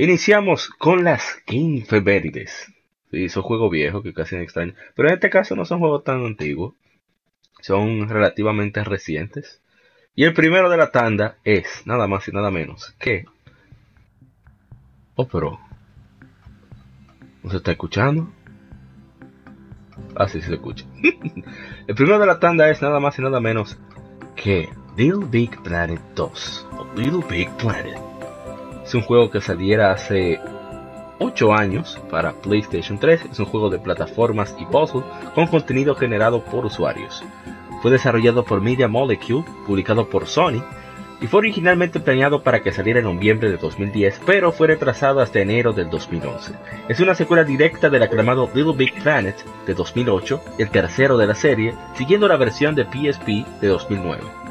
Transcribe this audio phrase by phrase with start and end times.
[0.00, 2.72] Iniciamos con las Gamefemérides.
[3.10, 4.74] Sí, son juegos viejos que casi no extraño.
[4.94, 6.74] Pero en este caso no son juegos tan antiguos.
[7.60, 9.60] Son relativamente recientes.
[10.14, 13.24] Y el primero de la tanda es nada más y nada menos que.
[15.16, 15.58] Oh, pero.
[17.42, 18.32] ¿No se está escuchando?
[20.14, 20.86] Ah, sí, se escucha.
[21.88, 23.76] el primero de la tanda es nada más y nada menos
[24.36, 26.66] que Little Big Planet 2.
[26.94, 28.07] Little Big Planet.
[28.88, 30.40] Es un juego que saliera hace
[31.18, 33.26] 8 años para PlayStation 3.
[33.32, 35.02] Es un juego de plataformas y puzzle
[35.34, 37.22] con contenido generado por usuarios.
[37.82, 40.64] Fue desarrollado por Media Molecule, publicado por Sony,
[41.20, 45.40] y fue originalmente planeado para que saliera en noviembre de 2010, pero fue retrasado hasta
[45.40, 46.54] enero del 2011.
[46.88, 49.36] Es una secuela directa del aclamado Little Big Planet
[49.66, 54.47] de 2008, el tercero de la serie, siguiendo la versión de PSP de 2009.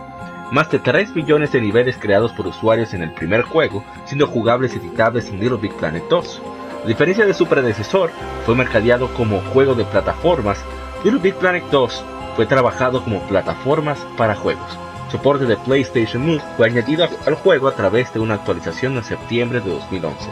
[0.52, 4.74] Más de 3 millones de niveles creados por usuarios en el primer juego, siendo jugables
[4.74, 6.42] y editables en Little Big Planet 2.
[6.84, 8.12] A diferencia de su predecesor,
[8.46, 10.64] fue mercadeado como juego de plataformas,
[11.04, 12.04] Little Big Planet 2
[12.38, 14.78] fue trabajado como plataformas para juegos.
[15.12, 19.60] Soporte de PlayStation Move fue añadido al juego a través de una actualización en septiembre
[19.60, 20.30] de 2011.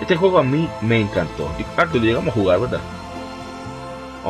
[0.00, 1.48] Este juego a mí me encantó.
[1.76, 2.80] Arthur, llegamos a jugar, ¿verdad?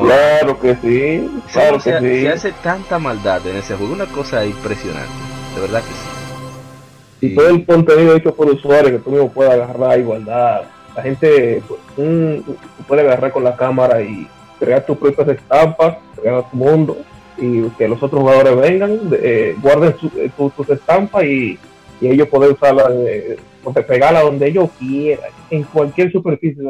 [0.00, 2.20] Claro que sí, claro que se, sí.
[2.22, 5.12] se hace tanta maldad en ese juego, una cosa impresionante,
[5.54, 7.26] de verdad que sí.
[7.26, 10.62] Y todo el contenido hecho por usuarios que tú mismo puedes agarrar, igualdad.
[10.96, 12.44] La gente pues, un-
[12.88, 14.26] puede agarrar con la cámara y
[14.58, 16.96] crear tus propias estampas, crear tu mundo
[17.38, 21.58] y que los otros jugadores vengan, eh, guarden su- eh, tu- tus estampas y,
[22.00, 26.62] y ellos poder usarlas, eh, donde- pegarlas donde ellos quieran, en cualquier superficie.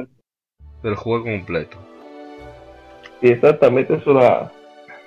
[0.82, 1.78] Del juego completo.
[3.22, 4.50] Y exactamente eso era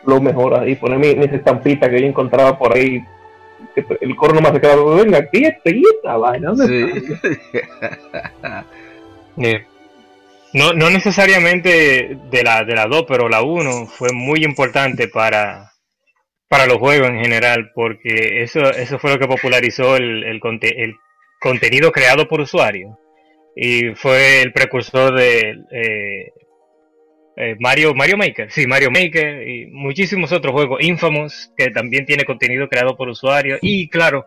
[0.05, 3.03] lo mejor ahí, poner mi- mis estampitas que yo encontraba por ahí.
[3.73, 6.49] que El coro nomás se quedaba, venga, aquí está, y esta vaina.
[6.51, 8.65] ¿dónde está?"
[9.37, 9.53] Sí.
[10.53, 15.71] No, no necesariamente de la, de la 2, pero la 1 fue muy importante para,
[16.47, 20.81] para los juegos en general, porque eso, eso fue lo que popularizó el, el, conte-
[20.81, 20.95] el
[21.41, 22.91] contenido creado por usuarios.
[23.57, 26.31] Y fue el precursor de eh,
[27.37, 32.23] eh, Mario, Mario Maker, sí, Mario Maker y muchísimos otros juegos, Infamous, que también tiene
[32.25, 33.59] contenido creado por usuarios.
[33.61, 34.25] Y claro,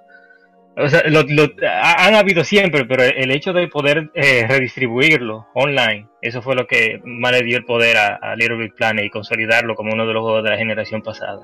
[0.77, 5.47] o sea, lo- lo- ha- han habido siempre, pero el hecho de poder eh, redistribuirlo
[5.55, 9.05] online, eso fue lo que más le dio el poder a, a Little Big Planet
[9.07, 11.41] y consolidarlo como uno de los juegos de la generación pasada.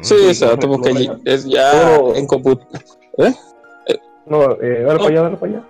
[0.00, 2.80] Sí, exacto, porque ya- es ya en computadora.
[4.26, 5.62] No, eh, dale para allá, dale para allá.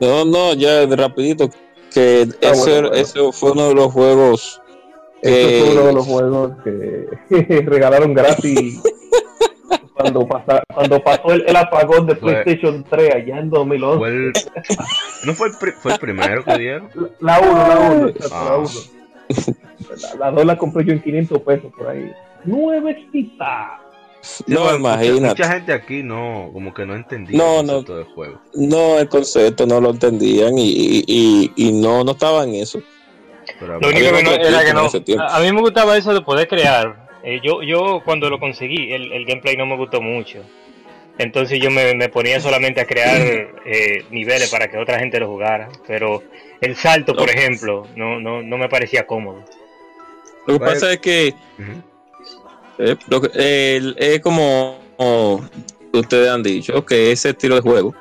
[0.00, 1.48] No, no, ya de rapidito,
[1.92, 3.02] que Ah, ese, bueno, bueno.
[3.02, 4.62] ese fue uno de los juegos
[5.22, 7.06] Este Eh, fue uno de los juegos que
[7.66, 8.80] regalaron gratis
[9.94, 13.98] cuando, pasa- cuando pasó el, el apagón de Fue- PlayStation 3 allá en 2011.
[13.98, 14.32] Fue el,
[15.24, 16.88] no fue el, pri- fue el primero que dieron.
[17.20, 18.58] La 1, la 1, la Ah.
[18.58, 18.68] 1.
[20.20, 22.12] La 2 la compré yo en 500 pesos por ahí.
[22.44, 23.80] Nuevecita.
[23.80, 23.85] Sí,
[24.46, 25.42] No, mucha- imagínate.
[25.42, 27.72] Mucha gente aquí no, como que no entendía No, el no.
[27.74, 28.40] concepto del juego.
[28.54, 32.80] No, el concepto no lo entendían y, y, y no, no estaban en eso.
[33.60, 34.88] Pero Lo único que no, era que no.
[35.28, 37.08] A, mí me gustaba eso de poder crear.
[37.22, 40.42] Eh, yo, yo cuando lo conseguí, el, el gameplay no me gustó mucho.
[41.18, 43.20] Entonces yo me, me ponía solamente a crear
[43.66, 45.68] eh, niveles para que otra gente lo jugara.
[45.86, 46.22] Pero
[46.60, 47.32] el salto, por No.
[47.32, 49.42] ejemplo, no, no, no me parecía cómodo.
[50.46, 51.34] Lo que pasa es que
[53.34, 54.78] el- es como,
[55.92, 57.94] ustedes han dicho, que ese estilo de juego,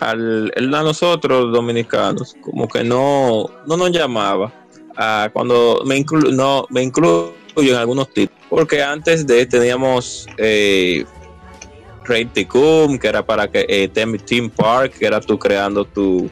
[0.00, 4.52] al, a nosotros dominicanos, como que no, no nos llamaba.
[4.96, 11.04] a cuando me, inclu- no, me incluyo en algunos títulos, porque antes de teníamos eh,
[12.04, 16.28] Raid Ticum, que era para que eh, Team Park, que era tú creando tu.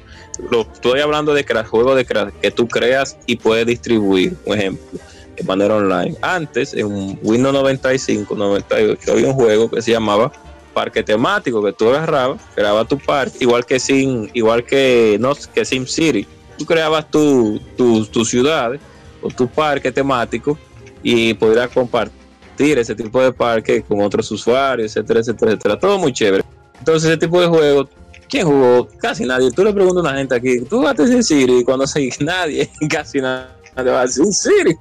[0.75, 2.05] Estoy hablando de juegos de
[2.41, 4.99] que tú creas y puedes distribuir, por ejemplo
[5.41, 6.17] de manera online.
[6.21, 10.31] Antes, en Windows 95, 98, había un juego que se llamaba
[10.75, 15.65] parque temático que tú agarrabas, creabas tu parque, igual que Sim, igual que no que
[15.65, 16.27] Sim City.
[16.59, 18.81] Tú creabas tu, tu, tu ciudades
[19.23, 20.59] o tu parque temático
[21.03, 25.79] y podrías compartir ese tipo de parque con otros usuarios, etcétera, etcétera, etcétera.
[25.79, 26.45] Todo muy chévere.
[26.79, 27.89] Entonces, ese tipo de juego,
[28.29, 28.87] ¿quién jugó?
[28.99, 29.51] Casi nadie.
[29.51, 31.59] Tú le preguntas a una gente aquí, ¿tú jugaste Sim City?
[31.61, 33.60] Y cuando se nadie, casi nadie
[34.03, 34.77] a Sim City.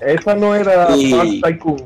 [0.00, 1.84] Esa no era Y- Park Tycoon.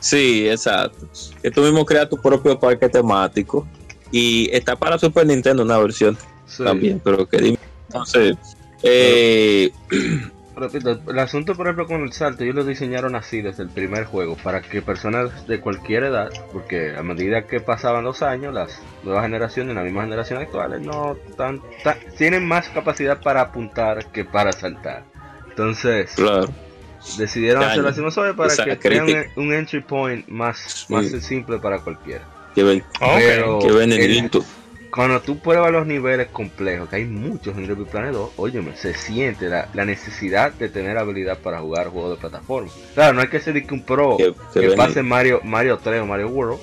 [0.00, 1.06] Sí, exacto.
[1.42, 3.66] Que tú mismo creas tu propio parque temático.
[4.10, 6.16] Y está para Super Nintendo una versión
[6.46, 6.64] Sí.
[6.64, 7.58] también, pero que dime.
[7.88, 8.36] Entonces,
[8.82, 9.70] eh,
[10.56, 14.04] Repito, el asunto, por ejemplo, con el salto, ellos lo diseñaron así desde el primer
[14.04, 18.78] juego, para que personas de cualquier edad, porque a medida que pasaban los años, las
[19.02, 24.24] nuevas generaciones, la misma generación actuales, no tan, tan- tienen más capacidad para apuntar que
[24.26, 25.04] para saltar.
[25.60, 26.48] Entonces, claro.
[27.18, 27.70] decidieron Daño.
[27.72, 29.30] hacerlo así, no sabe, para Esa que tengan crítica.
[29.36, 32.24] un, un entry point más, más simple para cualquiera.
[32.54, 33.08] Que ven, Ok.
[33.18, 34.44] Pero que ven el- el Into.
[34.90, 38.92] cuando tú pruebas los niveles complejos, que hay muchos en Big Planet 2, óyeme, se
[38.94, 42.70] siente la, la necesidad de tener habilidad para jugar juegos de plataforma.
[42.94, 46.00] Claro, no hay que ser de que un pro Que- que, pase Mario, Mario 3
[46.02, 46.58] o Mario World,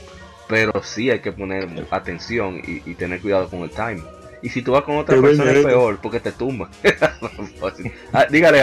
[0.49, 4.01] pero sí hay que poner atención y, y tener cuidado con el time.
[4.41, 6.69] Y si tú vas con otra persona es peor, porque te tumba.
[8.13, 8.61] Ah, dígale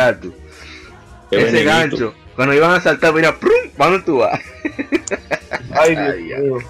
[1.30, 3.70] ven Ese gancho, cuando iban a saltar, mira, ¡prum!
[3.76, 4.40] ¿para dónde tú vas?
[5.72, 6.66] Ay, Dios Ay.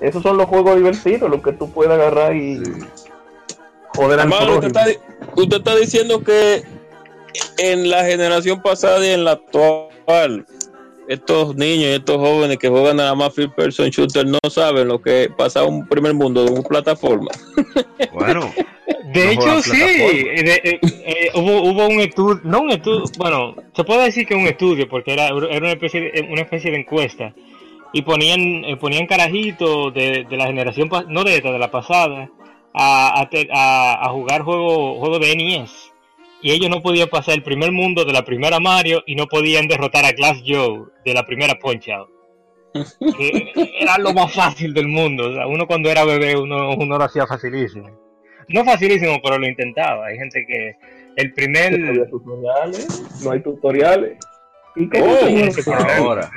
[0.00, 2.72] Esos son los juegos divertidos, los que tú puedes agarrar y Sí.
[3.94, 4.86] joder al usted está,
[5.36, 6.64] usted está diciendo que
[7.58, 10.46] en la generación pasada y en la actual,
[11.12, 15.00] estos niños y estos jóvenes que juegan nada más First Person Shooter no saben lo
[15.02, 17.30] que pasa en un primer mundo de una plataforma.
[18.12, 18.52] Bueno,
[19.12, 19.80] De No hecho, sí.
[19.80, 24.26] eh, de- eh, eh, hubo, hubo un estudio, no un estudio, bueno, se puede decir
[24.26, 27.32] que un estudio, porque era, era una, especie de, una especie de encuesta.
[27.92, 32.28] Y ponían, eh, ponían carajitos de, de la generación, no de esta, de la pasada,
[32.74, 35.89] a, a, te- a- a jugar juegos juego de NES.
[36.42, 39.68] Y ellos no podían pasar el primer mundo de la primera Mario y no podían
[39.68, 42.08] derrotar a Glass Joe de la primera Punch Out.
[42.98, 45.28] Que era lo más fácil del mundo.
[45.28, 47.90] O sea, uno cuando era bebé, uno, uno lo hacía facilísimo.
[48.48, 50.06] No facilísimo, pero lo intentaba.
[50.06, 50.76] Hay gente que
[51.16, 51.78] el primer...
[51.78, 54.18] No había tutoriales, no hay tutoriales.
[54.76, 56.30] ¿Y cómo Oh, ahora.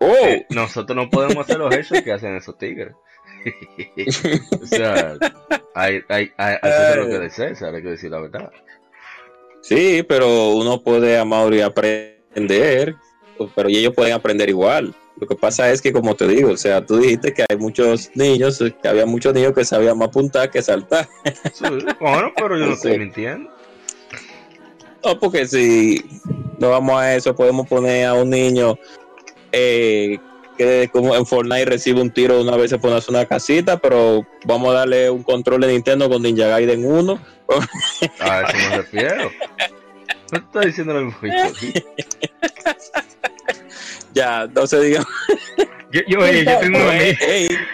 [0.00, 0.26] ¡Oh!
[0.26, 2.94] Eh, nosotros no podemos hacer los hechos que hacen esos tigres.
[4.62, 5.14] o sea,
[5.74, 8.50] hay, hay, hay, hay que hacer lo que hay que decir la verdad.
[9.66, 12.96] Sí, pero uno puede, Amaury, aprender,
[13.54, 14.94] pero y ellos pueden aprender igual.
[15.18, 18.10] Lo que pasa es que, como te digo, o sea, tú dijiste que hay muchos
[18.14, 21.08] niños, que había muchos niños que sabían más apuntar que saltar.
[21.54, 21.64] Sí,
[21.98, 22.98] bueno, pero yo no estoy Sí.
[22.98, 23.50] mintiendo.
[25.02, 26.04] No, porque si
[26.58, 28.78] no vamos a eso, podemos poner a un niño
[29.52, 30.18] eh,
[30.56, 33.78] que como en Fortnite recibe un tiro una vez se pone a hacer una casita,
[33.78, 37.20] pero vamos a darle un control de Nintendo con Ninja Gaiden 1.
[38.20, 39.30] A eso me refiero.
[40.32, 41.20] No estás diciendo lo mismo.
[44.14, 45.04] Ya, no se diga.
[45.90, 47.18] Yo, yo, oye, yo tengo un amigo,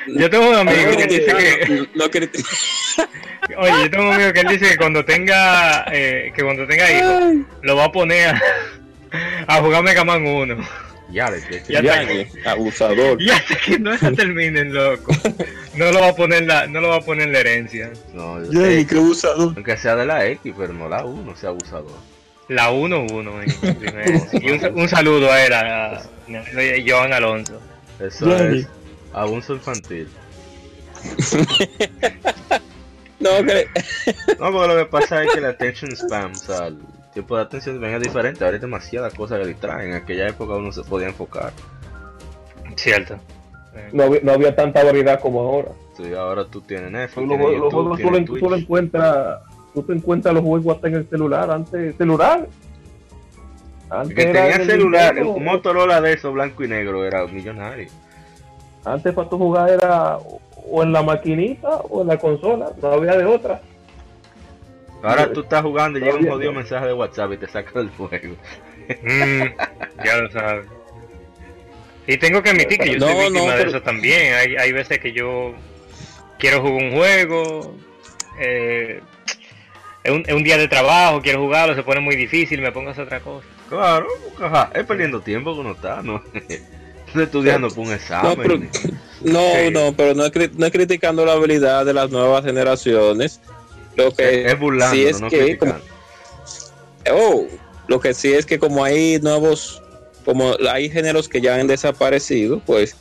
[0.06, 1.88] yo tengo un amigo que dice que...
[3.56, 6.90] Oye, yo tengo un amigo que él dice que cuando tenga, eh, que cuando tenga
[6.90, 8.40] hijos, lo va a poner a,
[9.46, 10.56] a jugar Mega Man 1.
[11.12, 12.50] Ya, de que- Ya Ya, está.
[12.52, 13.20] abusador.
[13.20, 15.12] Y hasta que no la terminen, loco.
[15.76, 17.90] No lo va a poner la, no lo va a poner en la herencia.
[18.14, 19.52] No, yo- Yay, qué abusador.
[19.54, 21.92] aunque sea de la X, pero no la 1, sea abusador.
[22.48, 24.28] La 1-1 en primera.
[24.32, 26.02] Y un, un saludo a él, a, a
[26.86, 27.60] Joan Alonso.
[28.00, 28.66] Eso es
[29.12, 30.08] abuso infantil.
[33.20, 33.66] No, que
[34.38, 36.70] No, porque lo que pasa es que la attention spam, o sea,
[37.12, 38.44] tiempo de atención también es diferente.
[38.44, 39.90] Ahora hay demasiadas cosas que distraen.
[39.90, 41.52] En aquella época uno se podía enfocar.
[42.76, 43.16] Cierto.
[43.92, 45.68] No, había, no había tanta variedad como ahora.
[45.96, 49.38] Sí, ahora tú tienes Netflix, Los, tienes los YouTube, juegos tú, encuentras,
[49.74, 52.46] tú te encuentras los juegos hasta en el celular, antes celular.
[53.90, 57.26] El Antes que tenía en el celular, un Motorola de esos blanco y negro era
[57.26, 57.88] millonario.
[58.84, 60.40] Antes para tu jugar era o-
[60.70, 63.60] o en la maquinita o en la consola, no había de otra.
[65.02, 66.58] Ahora tú estás jugando y llega un jodido no.
[66.60, 68.36] mensaje de WhatsApp y te saca del juego.
[69.02, 69.42] Mm,
[70.04, 70.66] ya lo sabes.
[72.06, 74.34] Y tengo que admitir que yo No, soy víctima no, de eso también.
[74.34, 75.54] Hay, hay veces que yo
[76.38, 77.76] quiero jugar un juego,
[78.40, 79.00] eh,
[80.02, 82.88] es, un, es un día de trabajo, quiero jugarlo, se pone muy difícil, me pongo
[82.88, 83.46] a hacer otra cosa.
[83.68, 84.06] Claro,
[84.42, 86.22] ajá, es perdiendo tiempo que uno está, ¿no?
[87.14, 88.38] Estudiando para un No, examen.
[88.40, 89.70] pero, no, Sí.
[89.70, 93.40] no, pero no es, no es criticando la habilidad de las nuevas generaciones.
[94.04, 95.74] Lo que es burlando, sí es no que como-.
[97.12, 97.46] Oh,
[97.88, 99.82] lo que sí es que como hay nuevos,
[100.24, 102.96] como hay géneros que ya han desaparecido, pues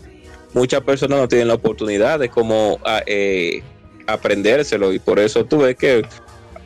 [0.53, 3.62] muchas personas no tienen la oportunidad de cómo a- eh,
[4.08, 6.03] aprendérselo y por eso tú ves que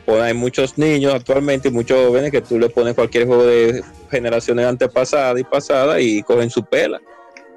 [0.06, 3.82] pues, hay muchos niños actualmente y muchos jóvenes que tú le pones cualquier juego de
[4.10, 7.00] generaciones antepasadas y pasadas y cogen su pela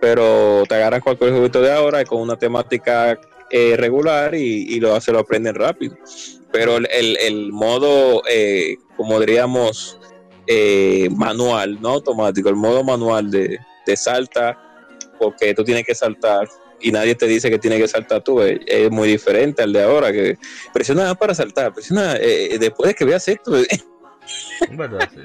[0.02, 3.18] pero te agarran cualquier jueguito de ahora con una temática
[3.51, 5.96] eh, regular y, y lo, se lo aprenden rápido
[6.51, 9.98] pero el, el- el modo eh, como diríamos
[10.48, 14.58] eh, manual no automático el modo manual de, de salta
[15.20, 16.48] porque tú tienes que saltar
[16.80, 19.82] y nadie te dice que tienes que saltar tú, es, es muy diferente al de
[19.82, 20.38] ahora, que
[20.72, 22.13] presiona para saltar, presiona
[22.60, 23.51] después de que veas esto,
[24.77, 25.22] verdad, sí.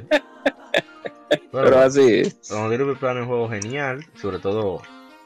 [1.29, 2.23] pero Pero, así,
[3.19, 4.81] es un juego genial, sobre todo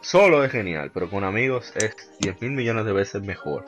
[0.07, 3.65] solo es genial, pero con amigos es 10 mil millones de veces mejor.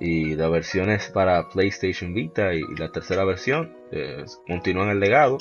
[0.00, 5.38] Y las versiones para PlayStation Vita y, la tercera versión eh, continúan el legado.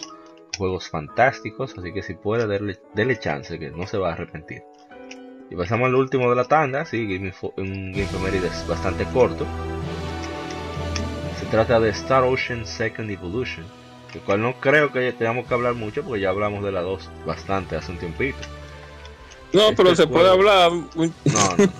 [0.57, 4.62] Juegos fantásticos, así que si puede, darle, chance, que no se va a arrepentir.
[5.50, 9.48] Y pasamos al último de la tanda, sí, Game un Game Efemérides bastante corto.
[11.39, 13.65] Se trata de Star Ocean Second Evolution,
[14.13, 17.10] el cual no creo que tengamos que hablar mucho porque ya hablamos de la 2
[17.25, 18.62] bastante hace un tiempito.
[19.53, 21.72] No, Este pero se puede hablar, muy- No, no.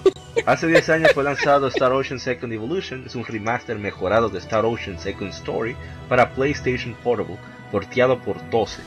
[0.46, 4.66] Hace 10 años fue lanzado Star Ocean Second Evolution, es un remaster mejorado de Star
[4.66, 5.76] Ocean Second Story
[6.10, 7.38] para PlayStation Portable,
[7.72, 8.82] porteado por Tose.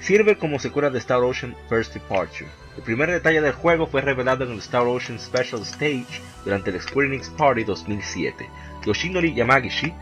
[0.00, 2.48] Sirve como secuela de Star Ocean First Departure.
[2.76, 6.06] El primer detalle del juego fue revelado en el Star Ocean Special Stage
[6.44, 8.48] durante el Square Enix Party 2007.
[8.86, 9.92] Yoshinori Yamagishi,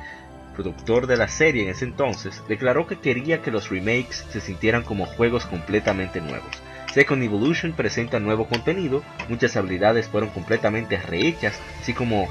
[0.55, 4.83] productor de la serie en ese entonces, declaró que quería que los remakes se sintieran
[4.85, 6.63] como juegos completamente nuevos.
[6.93, 12.29] Second Evolution presenta nuevo contenido, muchas habilidades fueron completamente rehechas, así como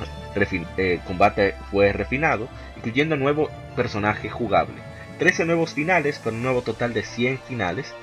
[0.77, 4.75] eh, combate fue refinado, incluyendo nuevo personaje jugable.
[5.17, 7.93] 13 nuevos finales para un nuevo total de 100 finales.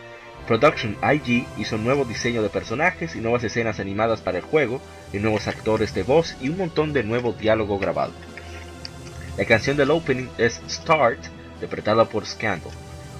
[0.46, 4.80] Production IG hizo nuevo diseño de personajes y nuevas escenas animadas para el juego,
[5.12, 8.12] y nuevos actores de voz y un montón de nuevo diálogo grabado.
[9.36, 11.20] La canción del opening es Start,
[11.54, 12.72] interpretada por Scandal.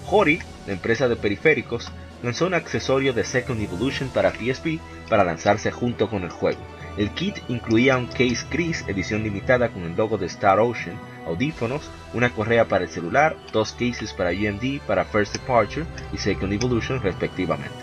[0.09, 1.91] Hori, la empresa de periféricos,
[2.23, 6.61] lanzó un accesorio de Second Evolution para PSP para lanzarse junto con el juego.
[6.97, 11.91] El kit incluía un case gris edición limitada con el logo de Star Ocean, audífonos,
[12.15, 17.03] una correa para el celular, dos cases para UMD para First Departure y Second Evolution
[17.03, 17.75] respectivamente.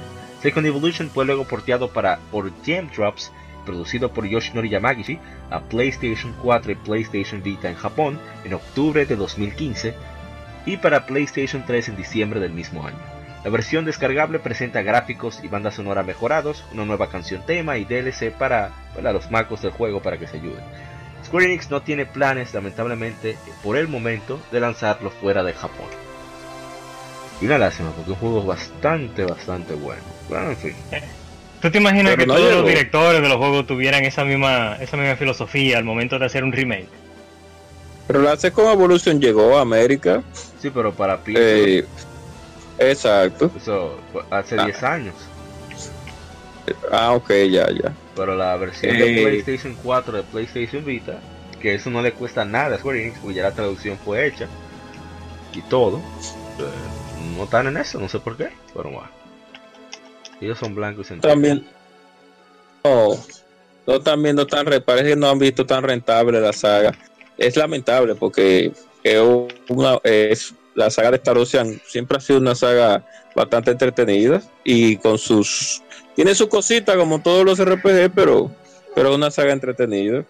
[0.41, 3.31] Second Evolution fue luego porteado para por Jam Drops,
[3.65, 5.19] producido por Yoshinori Yamagishi,
[5.51, 9.93] a PlayStation 4 y PlayStation Vita en Japón en octubre de 2015
[10.65, 13.12] y para PlayStation 3 en diciembre del mismo año.
[13.43, 18.31] La versión descargable presenta gráficos y banda sonora mejorados, una nueva canción tema y DLC
[18.31, 20.63] para, para los macos del juego para que se ayuden.
[21.25, 25.87] Square Enix no tiene planes, lamentablemente, por el momento, de lanzarlo fuera de Japón.
[27.41, 30.01] Y una lástima, porque es un juego bastante, bastante bueno.
[30.29, 30.75] Bueno, en fin.
[31.61, 32.61] ¿Tú te imaginas Pero que no todos llegó.
[32.61, 36.43] los directores de los juegos tuvieran esa misma, esa misma filosofía al momento de hacer
[36.43, 36.87] un remake?
[38.05, 40.21] pero la Second Evolution llegó a América,
[40.61, 41.85] Sí, pero para PC, eh,
[42.79, 43.97] exacto, eso
[44.29, 44.65] hace Ah.
[44.65, 45.15] 10 años.
[46.91, 49.23] ah, ok, ya, ya, Pero la versión de Eh.
[49.23, 51.19] PlayStation 4 de PlayStation Vita,
[51.61, 54.47] que eso no le cuesta nada a Square Enix, porque ya la traducción fue hecha
[55.53, 59.09] y todo, eh, no están en eso, no sé por qué, pero bueno.
[60.41, 61.65] Ellos son blancos y también,
[62.83, 63.15] no,
[63.87, 66.93] no también no tan, re- parece que no han visto tan rentable la saga,
[67.37, 68.71] es lamentable porque
[69.03, 69.21] es
[69.69, 74.97] una, es, la saga de Star Ocean siempre ha sido una saga bastante entretenida y
[74.97, 75.81] con sus,
[76.15, 78.51] tiene su cosita como todos los RPG, pero,
[78.95, 80.23] pero una saga entretenida.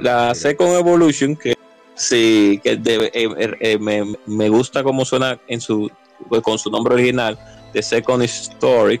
[0.00, 1.54] La Second Evolution, que
[1.94, 5.90] sí, que eh, eh, eh, me, me gusta cómo suena en su,
[6.42, 7.38] con su nombre original,
[7.72, 9.00] The Second Story,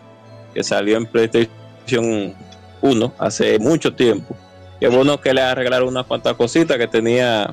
[0.54, 2.34] que salió en PlayStation
[2.82, 4.36] 1 hace mucho tiempo.
[4.78, 7.52] Qué bueno que le arreglaron unas cuantas cositas que tenía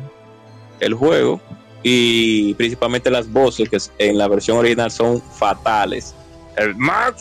[0.80, 1.42] el juego
[1.84, 6.14] y principalmente las voces que en la versión original son fatales.
[6.58, 7.16] El Mark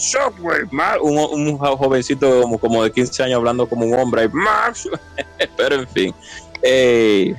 [0.71, 4.77] Mark- un, un jovencito como, como de 15 años hablando como un hombre, Mark
[5.57, 6.15] pero en fin,
[6.63, 7.35] eh,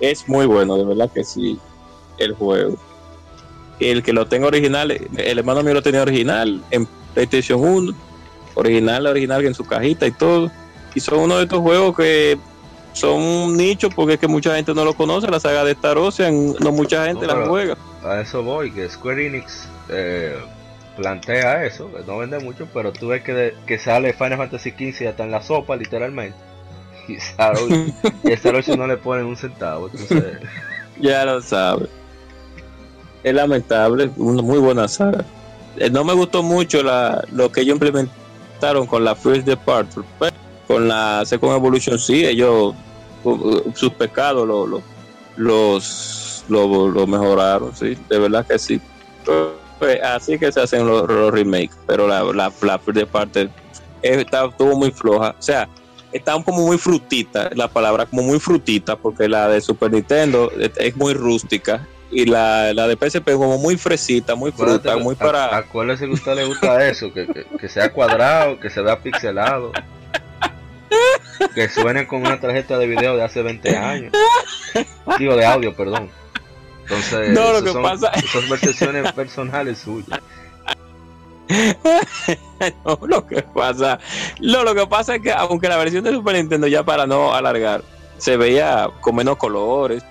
[0.00, 1.58] es muy bueno, de verdad que sí,
[2.18, 2.76] el juego.
[3.80, 7.92] El que lo tenga original, el hermano mío lo tenía original en PlayStation 1,
[8.54, 10.50] original, original en su cajita y todo.
[10.94, 12.38] Y son uno de estos juegos que
[12.92, 15.96] son un nicho porque es que mucha gente no lo conoce, la saga de Star
[15.98, 17.76] Ocean, no mucha gente No, la juega.
[18.04, 20.36] A eso voy, que Square Enix eh,
[20.96, 24.70] plantea eso, que no vende mucho, pero tú ves que, de- que sale Final Fantasy
[24.70, 26.36] XV y está en la sopa, literalmente.
[27.08, 30.38] Y Star Ocean, y a Star Ocean no le ponen un centavo, entonces...
[31.00, 31.88] Ya lo sabe.
[33.24, 35.24] Es lamentable, una muy buena saga.
[35.76, 40.32] Eh, No me gustó mucho la, lo que ellos implementaron con la First Departure, pero
[40.66, 42.74] con la Second Evolution sí, ellos
[43.74, 44.82] sus pecados lo, lo-
[45.36, 48.80] los lo, lo mejoraron, sí, de verdad que sí.
[49.78, 53.48] Pues, así que se hacen los, los remakes, pero la, la, la First Departure
[54.02, 55.68] está, estuvo muy floja, o sea,
[56.12, 60.70] está como muy frutita, la palabra como muy frutita, porque la de Super Nintendo es,
[60.76, 65.56] es muy rústica y la, la de PSP como muy fresita, muy fruta, muy para...
[65.56, 68.98] Acuérdese que a usted le gusta eso, que, que, que sea cuadrado, que se vea
[69.00, 69.72] pixelado.
[71.54, 74.12] Que suene con una tarjeta de video de hace 20 años.
[75.18, 76.10] Digo, de audio, perdón.
[76.82, 80.20] Entonces, No, lo esos que son, pasa- son percepciones personales suyas.
[82.84, 83.98] no, lo que pasa,
[84.40, 87.34] no, lo que pasa es que aunque la versión de Super Nintendo ya para no
[87.34, 87.82] alargar
[88.18, 90.02] se veía con menos colores,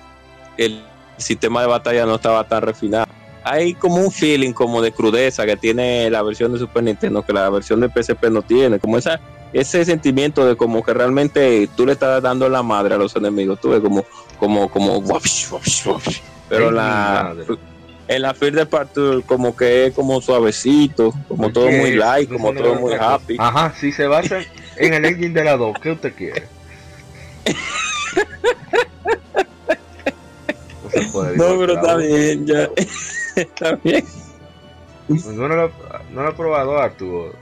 [0.58, 0.84] el
[1.18, 3.06] sistema de batalla no estaba tan refinado.
[3.44, 7.34] Hay como un feeling como de crudeza que tiene la versión de Super Nintendo que
[7.34, 9.20] la versión de PSP no tiene, como esa
[9.54, 13.60] ese sentimiento de como que realmente tú le estás dando la madre a los enemigos,
[13.60, 14.06] tú ves como
[14.40, 15.04] como como
[16.50, 17.36] pero Ay, la
[18.08, 22.54] en la Field Departure como que es como suavecito, como todo muy light, no como
[22.54, 23.38] todo muy happy.
[23.40, 24.40] Ajá, si se basa
[24.76, 26.48] en, el engine de la 2, ¿qué usted quiere?
[30.94, 31.38] No puede.
[31.38, 32.70] No, pero está bien, ya.
[33.36, 34.04] está bien.
[35.08, 35.72] No lo,
[36.12, 37.34] no lo he probado Arturo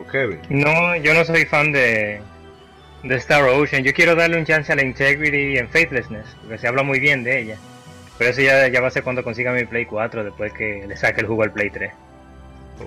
[0.00, 0.40] o Kevin.
[0.48, 2.20] No, yo no soy fan de,
[3.02, 3.82] de Star Ocean.
[3.84, 7.24] Yo quiero darle un chance a la Integrity en Faithlessness, porque se habla muy bien
[7.24, 7.56] de ella.
[8.18, 10.96] Pero eso ya, ya va a ser cuando consiga mi Play 4, después que le
[10.96, 11.92] saque el jugo al Play 3.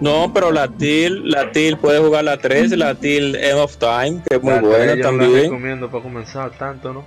[0.02, 4.22] No, pero la TIL, la TIL puede jugar la 3, la TIL End of Time,
[4.30, 5.44] que es muy La buena yo no la también.
[5.44, 7.06] recomiendo para comenzar tanto, ¿no?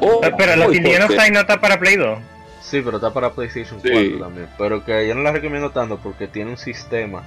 [0.00, 1.08] Oh, Ah, Pero la uy, Tilian of.
[1.10, 2.18] Time no está para Play 2.
[2.62, 3.88] Sí, pero está para PlayStation Sí.
[3.90, 4.46] 4 también.
[4.58, 7.22] Pero que yo no la recomiendo tanto porque tiene un sistema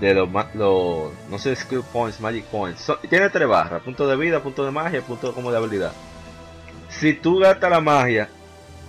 [0.00, 2.80] de los, los no sé, skill points, magic points.
[2.82, 5.92] So- tiene tres barras, punto de vida, punto de magia, punto como de habilidad.
[6.88, 8.28] Si tú gastas la magia,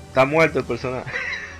[0.08, 1.12] está muerto el personaje.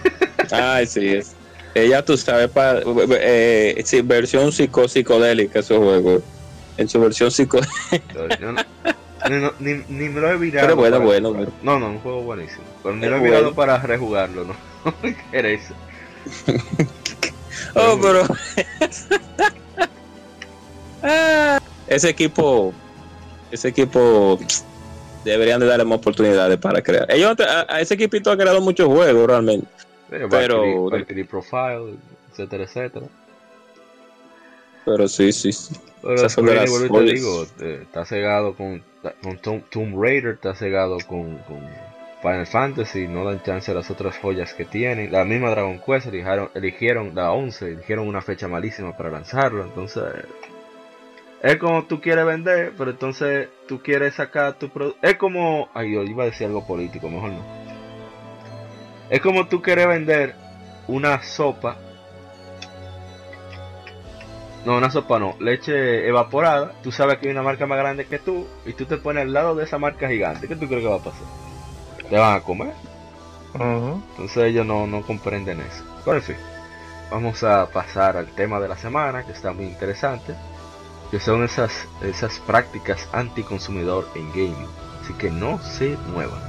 [0.52, 1.36] Ay, sí, es.
[1.76, 2.82] Ella, tú sabes, para,
[3.20, 6.22] eh, sí, versión psico psicodélica ese juego.
[6.78, 7.70] En su versión psicodélica.
[8.40, 8.64] No-
[9.30, 10.66] ni, no- ni, ni me lo he virado.
[10.68, 11.52] Pero bueno, bueno.
[11.62, 12.64] No, no, un juego buenísimo.
[12.82, 13.56] Pero ni Es lo he virado bueno.
[13.56, 14.56] para rejugarlo, no.
[15.08, 15.74] Interesa.
[17.76, 18.24] Oh, pero.
[21.02, 22.74] Ah, ese equipo.
[23.52, 24.38] Ese equipo.
[25.24, 27.06] Deberían de darle más oportunidades para crear.
[27.10, 29.68] Ellos, a, a ese equipito ha creado muchos juegos realmente.
[30.10, 31.96] Pero- Valkyrie, Profile,
[32.32, 33.06] etcétera, etcétera.
[34.86, 35.76] Pero sí, sí, sí.
[36.02, 38.82] Pero te digo, eh, está cegado con,
[39.22, 41.60] con Tomb, Tomb Raider, está cegado con, con
[42.22, 45.12] Final Fantasy, no dan chance a las otras joyas que tienen.
[45.12, 50.04] La misma Dragon Quest eligieron, eligieron la 11, eligieron una fecha malísima para lanzarlo, entonces
[51.42, 55.00] es como tú quieres vender, pero entonces tú quieres sacar tu producto.
[55.02, 57.46] Es como, ay, yo iba a decir algo político, mejor no.
[59.10, 60.36] Es como tú quieres vender
[60.88, 61.78] una sopa
[64.66, 66.74] no, una sopa no, leche evaporada.
[66.84, 69.34] Tú sabes que hay una marca más grande que tú y tú te pones al
[69.34, 70.48] lado de esa marca gigante.
[70.48, 71.49] ¿Qué tú crees que va a pasar?
[72.10, 72.74] Te van a comer.
[73.54, 75.84] Entonces ellos no, no comprenden eso.
[76.06, 76.36] Pero en fin,
[77.12, 80.36] vamos a pasar al tema de la semana que está muy interesante.
[81.12, 84.68] Que son esas, esas prácticas anticonsumidor en gaming.
[85.02, 86.49] Así que no se muevan.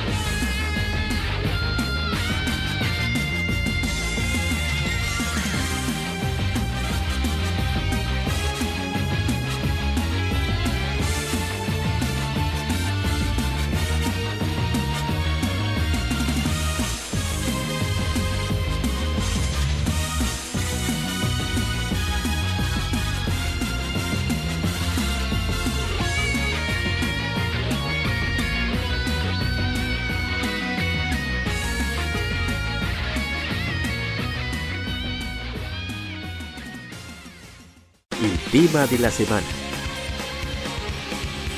[38.51, 39.47] Tema de la semana.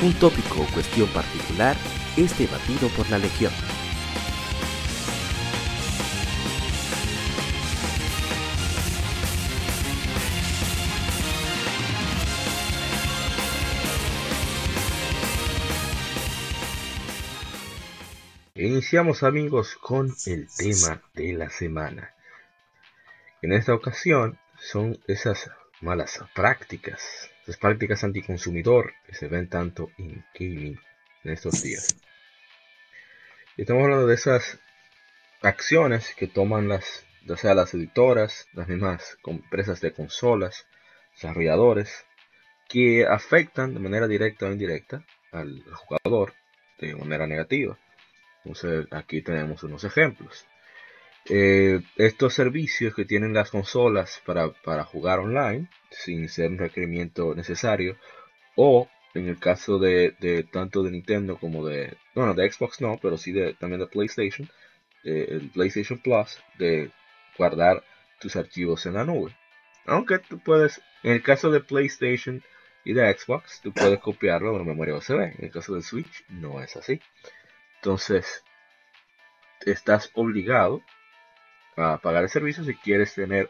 [0.03, 1.75] Un tópico o cuestión particular
[2.15, 3.51] es debatido por la Legión.
[18.53, 22.13] Iniciamos amigos con el tema de la semana.
[23.41, 25.49] En esta ocasión son esas
[25.83, 30.79] malas prácticas, esas prácticas anticonsumidor que se ven tanto en gaming
[31.23, 31.95] en estos días.
[33.57, 34.59] estamos hablando de esas
[35.41, 37.05] acciones que toman las,
[37.37, 40.65] sea las editoras, las mismas empresas de consolas,
[41.13, 42.05] desarrolladores,
[42.69, 46.33] que afectan de manera directa o indirecta al jugador
[46.79, 47.77] de manera negativa.
[48.37, 50.45] Entonces aquí tenemos unos ejemplos.
[51.29, 57.33] Eh, estos servicios que tienen las consolas para, para, jugar online sin ser un requerimiento
[57.33, 57.97] necesario
[58.57, 63.17] o en el caso de, tanto de Nintendo como de bueno de Xbox no pero
[63.17, 64.49] sí de, también de PlayStation
[65.05, 66.91] eh, el PlayStation Plus de
[67.37, 67.85] guardar
[68.19, 69.33] tus archivos en la nube.
[69.85, 72.43] Aunque tú puedes en el caso de PlayStation
[72.83, 76.25] y de Xbox tú puedes copiarlo a una memoria USB en el caso de Switch
[76.27, 76.99] no es así.
[77.75, 78.43] Entonces,
[79.65, 80.81] estás obligado
[81.77, 83.49] a pagar el servicio si quieres tener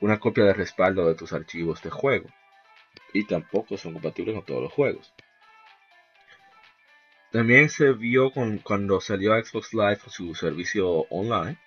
[0.00, 2.28] una copia de respaldo de tus archivos de juego.
[3.12, 5.12] Y tampoco son compatibles con todos los juegos.
[7.34, 11.58] También se vio con, cuando salió Xbox Live su servicio online,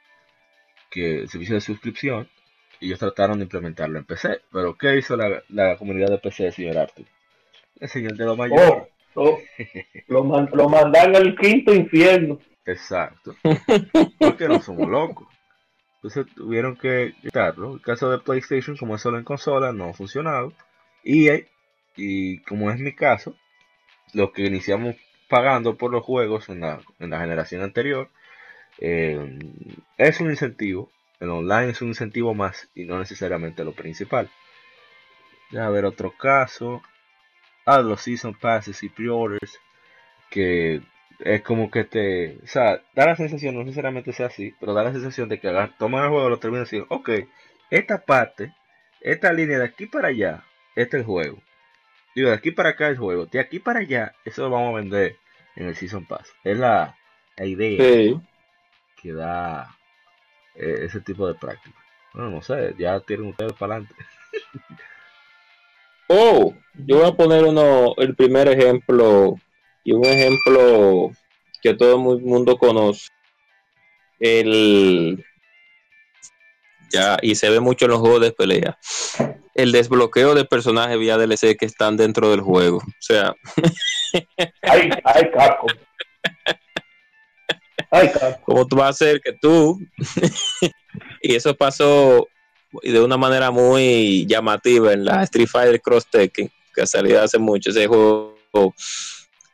[0.90, 2.30] que el servicio de suscripción,
[2.80, 4.42] ellos trataron de implementarlo en PC.
[4.52, 7.06] Pero ¿qué hizo la, comunidad de PC, señor Arthur?
[7.80, 8.90] El señor de lo mayor.
[9.16, 9.40] Oh,
[10.08, 12.40] lo, lo mandan al quinto infierno.
[12.68, 13.36] Exacto.
[14.20, 15.28] Porque no somos locos.
[15.96, 17.74] Entonces tuvieron que quitarlo.
[17.74, 20.54] El caso de PlayStation, como es solo en consola, no ha funcionado.
[21.04, 21.30] Y,
[21.96, 23.36] y como es mi caso,
[24.14, 24.96] lo que iniciamos
[25.30, 28.10] pagando por los juegos en la, en la generación anterior,
[28.80, 29.40] eh,
[29.98, 30.92] es un incentivo.
[31.20, 34.30] El online es un incentivo más y no necesariamente lo principal.
[35.52, 36.82] Ya a ver otro caso
[37.66, 39.60] a los season passes y pre-orders
[40.30, 40.82] que
[41.20, 44.84] es como que te, o sea, da la sensación, no necesariamente sea así, pero da
[44.84, 47.10] la sensación de que toman el juego, lo terminan y dicen, ok,
[47.70, 48.54] esta parte,
[49.02, 50.44] esta línea de aquí para allá,
[50.76, 51.42] este es el juego.
[52.16, 54.74] Digo, de aquí para acá es el juego, de aquí para allá, eso lo vamos
[54.74, 55.16] a vender
[55.56, 56.32] en el Season Pass.
[56.44, 56.96] Es la,
[57.40, 58.20] idea
[59.02, 59.76] que da
[60.56, 61.78] eh, ese tipo de práctica.
[62.14, 63.96] Bueno, no sé, ya tienen ustedes para adelante.
[66.10, 69.36] Oh, yo voy a poner uno, el primer ejemplo
[69.88, 71.12] y un ejemplo
[71.62, 73.08] que todo el mundo conoce.
[74.20, 75.24] El
[76.92, 78.78] ya y se ve mucho en los juegos de pelea.
[79.56, 82.80] El desbloqueo de personajes vía DLC que están dentro del juego.
[82.80, 83.34] O sea,
[84.64, 85.68] ay, ay, caco.
[87.90, 88.12] Ay,
[88.44, 89.80] ¿Cómo tú vas a hacer que tú?
[91.22, 92.28] y eso pasó
[92.84, 97.38] de una manera muy llamativa en la Street Fighter Cross Tekken, que ha salido hace
[97.38, 98.36] mucho, ese juego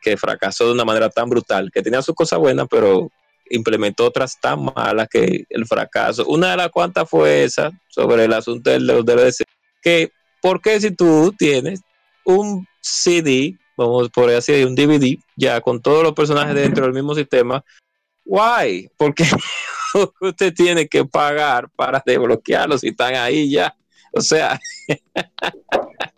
[0.04, 3.10] que fracasó de una manera tan brutal, que tenía sus cosas buenas, pero
[3.48, 6.26] implementó otras tan malas que el fracaso.
[6.26, 9.44] Una de las cuantas fue esa, sobre el asunto del DLC,
[9.82, 10.12] que
[10.42, 11.80] ¿por qué si tú tienes
[12.24, 17.14] un CD, vamos por así un DVD, ya con todos los personajes dentro del mismo
[17.14, 17.64] sistema,
[18.26, 18.90] why?
[18.98, 19.24] Porque
[20.20, 23.74] usted tiene que pagar para desbloquearlos si están ahí ya.
[24.12, 24.60] O sea,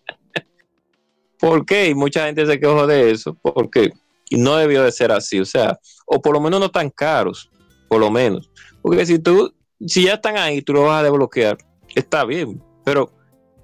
[1.47, 1.89] ¿por qué?
[1.89, 3.93] Y mucha gente se quejó de eso, porque
[4.31, 7.51] no debió de ser así, o sea, o por lo menos no tan caros,
[7.89, 8.51] por lo menos.
[8.83, 9.55] Porque si tú,
[9.87, 11.57] si ya están ahí, tú lo vas a desbloquear,
[11.95, 13.13] está bien, pero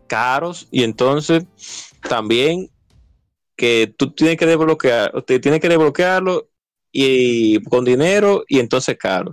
[0.06, 1.44] caros y entonces
[2.08, 2.68] también
[3.56, 6.48] que tú tienes que desbloquear, usted tiene que desbloquearlo
[6.92, 9.32] y con dinero y entonces caro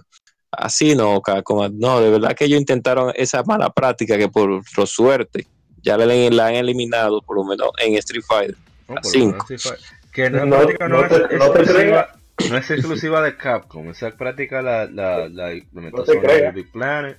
[0.51, 1.21] así no,
[1.73, 5.45] no, de verdad que ellos intentaron esa mala práctica que por, suerte
[5.83, 8.55] ya la, han eliminado, por lo menos en Street Fighter.
[10.11, 10.63] Que no, no,
[12.57, 17.17] es, exclusiva, de Capcom, esa práctica la, la, la implementación de Big Planet,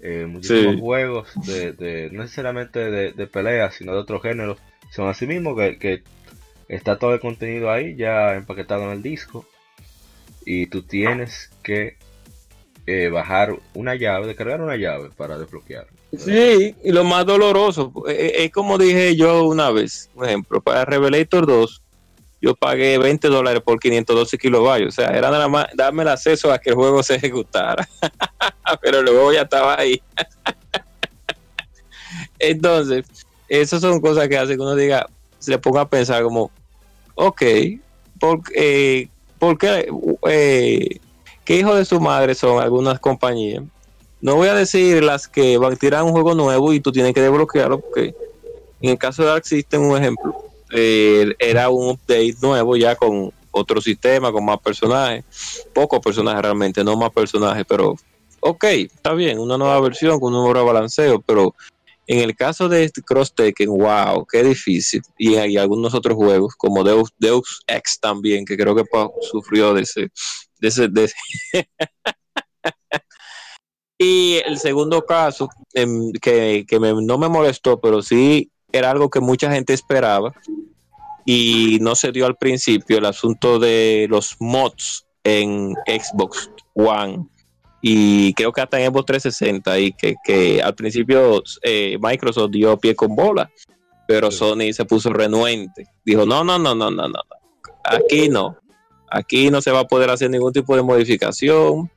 [0.00, 4.58] eh, muchísimos juegos, de, no necesariamente de, de peleas, sino de otros géneros,
[4.90, 6.02] son así mismo que, que
[6.68, 9.46] está todo el contenido ahí ya empaquetado en el disco.
[10.44, 11.96] Y tú tienes que
[12.86, 15.86] eh, bajar una llave, descargar una llave para desbloquear.
[16.18, 20.60] Sí, y lo más doloroso, eh, eh, es, como dije yo una vez, por ejemplo,
[20.60, 21.82] para Revelator 2,
[22.40, 26.52] yo pagué 20 dólares por 512 kilobytes, o sea, era nada más darme el acceso
[26.52, 27.88] a que el juego se ejecutara,
[28.82, 30.00] pero luego ya estaba ahí.
[32.38, 33.04] Entonces,
[33.48, 35.06] esas son cosas que hacen que uno diga,
[35.38, 36.50] se ponga a pensar como,
[37.14, 37.42] ok,
[38.18, 39.88] ¿por, eh, ¿por qué
[41.46, 43.62] qué hijo de su madre son algunas compañías.
[44.26, 47.14] No voy a decir las que van a tirar un juego nuevo y tú tienes
[47.14, 48.12] que desbloquearlo, porque
[48.80, 50.34] en el caso de Arc System, un ejemplo,
[50.68, 55.24] era un update nuevo ya con otro sistema con más personajes,
[55.72, 57.94] pocos personajes realmente, no más personajes, pero
[58.40, 61.54] ok, está bien, una nueva versión con un nuevo balanceo, pero
[62.08, 65.02] en el caso de este Cross Tekken, wow, qué difícil.
[65.18, 68.82] Y hay algunos otros juegos, como Deus, Deus Ex también, que creo que
[69.30, 70.10] sufrió de ese.
[70.58, 71.12] De ese, de
[73.98, 76.66] y el segundo caso, em, que,
[77.02, 80.34] no me molestó, pero sí era algo que mucha gente esperaba
[81.24, 87.26] y no se dio al principio, el asunto de los mods en Xbox One
[87.88, 92.96] y creo que hasta en Xbox 360 y que, al principio eh, Microsoft dio pie
[92.96, 93.50] con bola,
[94.08, 95.86] pero Sony se puso renuente.
[96.04, 97.20] Dijo, no, no, no, no, no, no,
[97.84, 98.56] aquí no,
[99.08, 101.88] aquí no se va a poder hacer ningún tipo de modificación.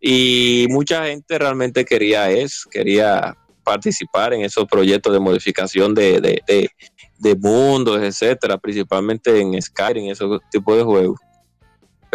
[0.00, 6.70] Y mucha gente realmente quería eso, quería participar en esos proyectos de modificación de, de,
[7.18, 11.18] de mundos, etcétera, principalmente en Skyrim, esos tipos de juegos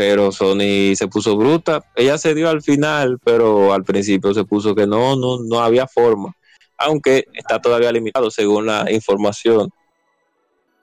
[0.02, 1.84] pero Sony se puso bruta.
[1.96, 5.88] Ella se dio al final, pero al principio se puso que no, no, no había
[5.88, 6.34] forma,
[6.78, 9.70] aunque está todavía limitado según la información.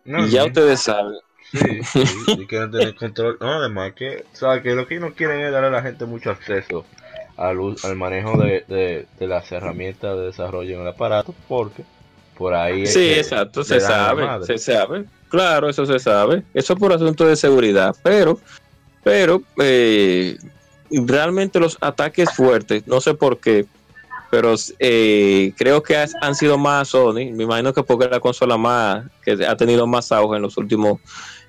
[0.04, 1.16] y ya ustedes saben.
[1.52, 3.38] Sí, sí, quieren tener control.
[3.40, 6.30] No, además que, o que lo que no quieren es darle a la gente mucho
[6.30, 6.84] acceso
[7.36, 8.64] al, al manejo de,
[9.18, 11.84] de, las herramientas de desarrollo en el aparato, porque
[12.36, 12.86] por ahí.
[12.86, 15.04] sí, exacto, se sabe, se sabe.
[15.28, 16.42] Claro, eso se sabe.
[16.54, 18.38] Eso por asunto de seguridad, pero
[19.04, 20.36] pero eh,
[20.90, 23.66] realmente los ataques fuertes, no sé por qué,
[24.30, 27.32] pero eh, creo que han sido más Sony.
[27.32, 30.56] Me imagino que porque es la consola más que ha tenido más auge en los
[30.56, 31.00] últimos.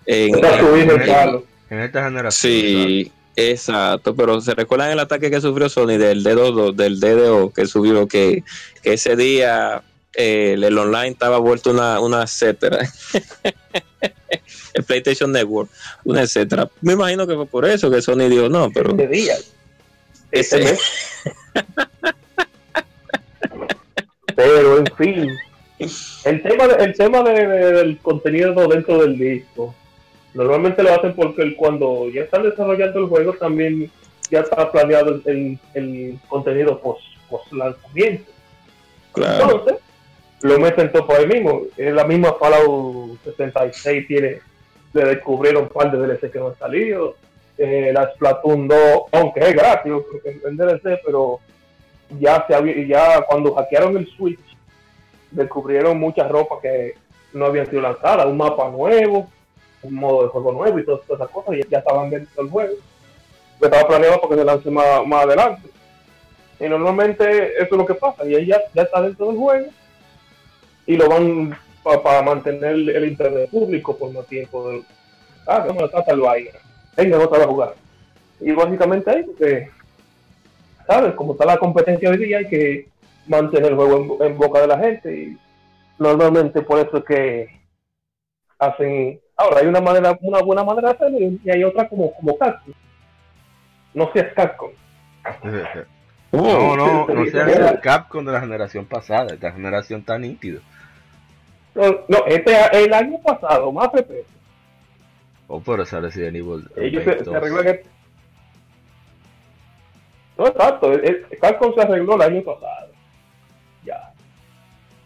[0.06, 2.32] En, esta generación.
[2.32, 4.16] Sí, exacto.
[4.16, 8.44] Pero se recuerdan el ataque que sufrió Sony del dedo del DDO que subió que,
[8.84, 9.84] ese día
[10.16, 12.80] eh, el online estaba vuelto una, una etcétera.
[14.74, 15.70] el PlayStation Network,
[16.04, 16.70] una etcétera.
[16.82, 18.94] Me imagino que fue por eso que Sony dijo no, pero.
[18.94, 19.36] De día.
[20.32, 20.78] Ese
[24.36, 25.28] pero en fin,
[26.26, 29.74] el tema, el tema del contenido dentro del disco,
[30.34, 33.92] normalmente lo hacen porque cuando ya están desarrollando el juego también
[34.30, 38.32] ya está planeado el, el contenido post, post lanzamiento.
[39.12, 39.44] Claro.
[39.44, 39.76] Entonces,
[40.42, 41.64] lo meten todo por ahí mismo.
[41.76, 44.42] Es la misma Fallout 76 tiene
[44.94, 47.16] le descubrieron un par de DLC que no han salido.
[47.58, 48.78] Eh, la Splatoon 2,
[49.12, 49.92] aunque es gratis
[50.46, 51.40] en DLC, pero
[52.18, 54.40] ya se había, ya cuando hackearon el Switch,
[55.32, 56.96] descubrieron muchas ropas que
[57.34, 59.30] no habían sido lanzadas, un mapa nuevo,
[59.84, 62.74] un modo de juego nuevo y todas, esas cosas, y ya estaban dentro del juego.
[63.62, 65.70] estaba planeado porque se lance más, más adelante.
[66.60, 69.68] Y normalmente eso es lo que pasa, y ella ya está dentro del juego
[70.90, 74.72] y lo van para mantener el internet público por más tiempo.
[75.46, 76.50] Ah, vamos a tratarlo ahí.
[76.98, 77.76] Venga, no a jugar.
[78.40, 79.70] Y básicamente ahí, porque,
[80.88, 81.14] ¿sabes?
[81.14, 82.88] Como está la competencia hoy día, hay que
[83.28, 85.16] mantener el juego en, boca de la gente.
[85.16, 85.38] Y
[86.00, 87.48] normalmente por eso es que
[88.58, 89.22] hacen.
[89.40, 92.74] Ahora, hay una manera una buena manera de hacerlo y hay otra como, como Capcom.
[93.94, 94.72] No seas Capcom.
[96.34, 99.34] no, no, no seas Capcom de la generación pasada.
[99.34, 100.60] Esta generación tan nítida.
[101.74, 104.26] No, este el año pasado, más PP.
[105.48, 106.70] Oh, pero ese Resident Evil.
[106.76, 107.82] Ellos se, se arregló en
[110.38, 110.92] No, exacto.
[110.92, 112.92] El, Capcom se arregló el año pasado.
[113.86, 114.12] Ya.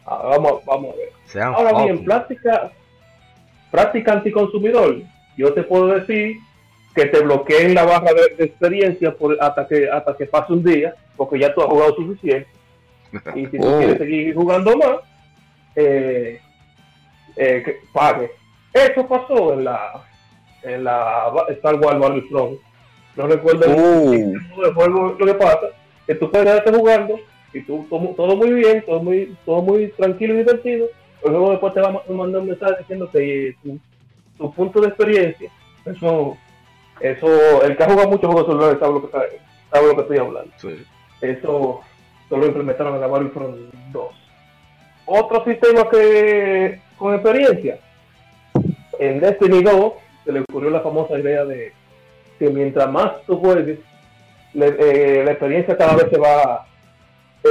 [0.08, 1.44] Ah, vamos, vamos a ver.
[1.44, 2.72] Ahora bien, práctica,
[3.74, 5.02] práctica anticonsumidor.
[5.36, 6.38] Yo te puedo decir
[6.94, 10.94] que te bloqueen la barra de, experiencia por, hasta que hasta que pase un día,
[11.18, 12.48] porque ya tú has jugado suficiente.
[13.36, 13.78] Y si tú oh.
[13.80, 14.98] quieres seguir jugando más,
[15.76, 16.40] eh,
[17.36, 18.30] eh, que pague.
[18.72, 20.04] Eso pasó en la
[20.62, 22.60] en la Star Wars Battlefront.
[23.16, 25.68] No recuerdo el juego, lo que pasa,
[26.06, 27.20] que tú puedes estar jugando
[27.54, 30.88] y tú todo, muy bien, todo muy, todo muy tranquilo y divertido,
[31.26, 33.56] luego después te va a mandar un mensaje diciendo que
[34.38, 35.50] tu, punto de experiencia,
[35.86, 36.38] eso,
[37.00, 39.18] eso, el que ha jugado mucho juegos celulares sabe lo que,
[39.72, 40.52] sabe lo que estoy hablando.
[41.22, 41.82] Eso,
[42.30, 43.56] lo implementaron en la Battlefront
[43.92, 44.16] 2.
[45.06, 47.80] Otro sistema que con experiencia.
[49.00, 49.94] En Destiny 2
[50.26, 51.74] se le ocurrió la famosa idea de
[52.40, 53.80] que mientras más tú juegues,
[54.56, 56.66] eh, la experiencia cada vez se va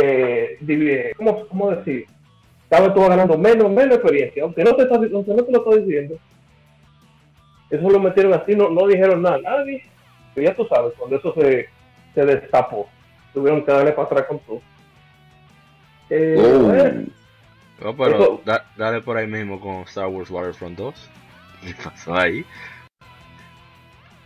[0.00, 1.12] eh.
[1.16, 2.06] ¿Cómo, ¿Cómo, decir?
[2.72, 5.58] Cada vez tú vas ganando menos, menos experiencia, aunque no te, aunque no te lo
[5.58, 6.16] estoy diciendo.
[7.68, 9.84] Eso lo metieron así, no, no dijeron nada nadie.
[10.34, 11.68] Pero ya tú sabes, cuando eso se,
[12.14, 12.88] se destapó,
[13.34, 14.62] tuvieron que darle para atrás con todo.
[16.08, 17.84] Eh, oh.
[17.84, 18.40] No, pero
[18.78, 21.10] dale por ahí mismo con Star Wars Battlefront 2.
[21.60, 22.42] ¿Qué pasó ahí?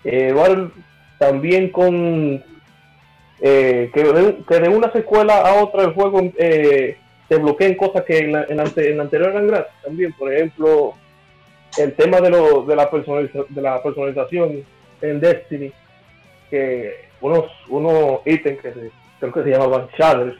[0.04, 0.70] Eh, igual
[1.18, 2.44] también con
[3.40, 6.96] eh, que, de, que, de, una secuela a otra el juego eh,
[7.28, 10.12] se bloqueen cosas que en la, en, ante, en la anterior eran gratis también.
[10.12, 10.94] Por ejemplo,
[11.78, 14.64] el tema de, lo, de, la, personaliza, de la personalización
[15.00, 15.72] en Destiny,
[16.50, 20.36] que unos, unos ítems que se, creo que se llamaban shaders,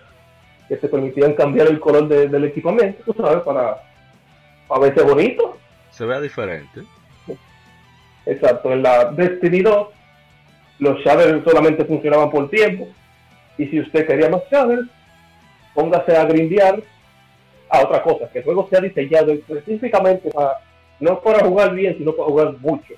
[0.68, 3.82] que te permitían cambiar el color de, del equipamiento, tú sabes, para,
[4.68, 5.56] para verse bonito.
[5.90, 6.82] Se vea diferente.
[8.26, 9.88] Exacto, en la Destiny 2
[10.78, 12.88] los shaders solamente funcionaban por tiempo
[13.56, 14.88] y si usted quería más shaders,
[15.76, 16.82] póngase a grindear
[17.68, 20.58] a otra cosa, que el juego sea diseñado específicamente para,
[20.98, 22.94] no para jugar bien, sino para jugar mucho.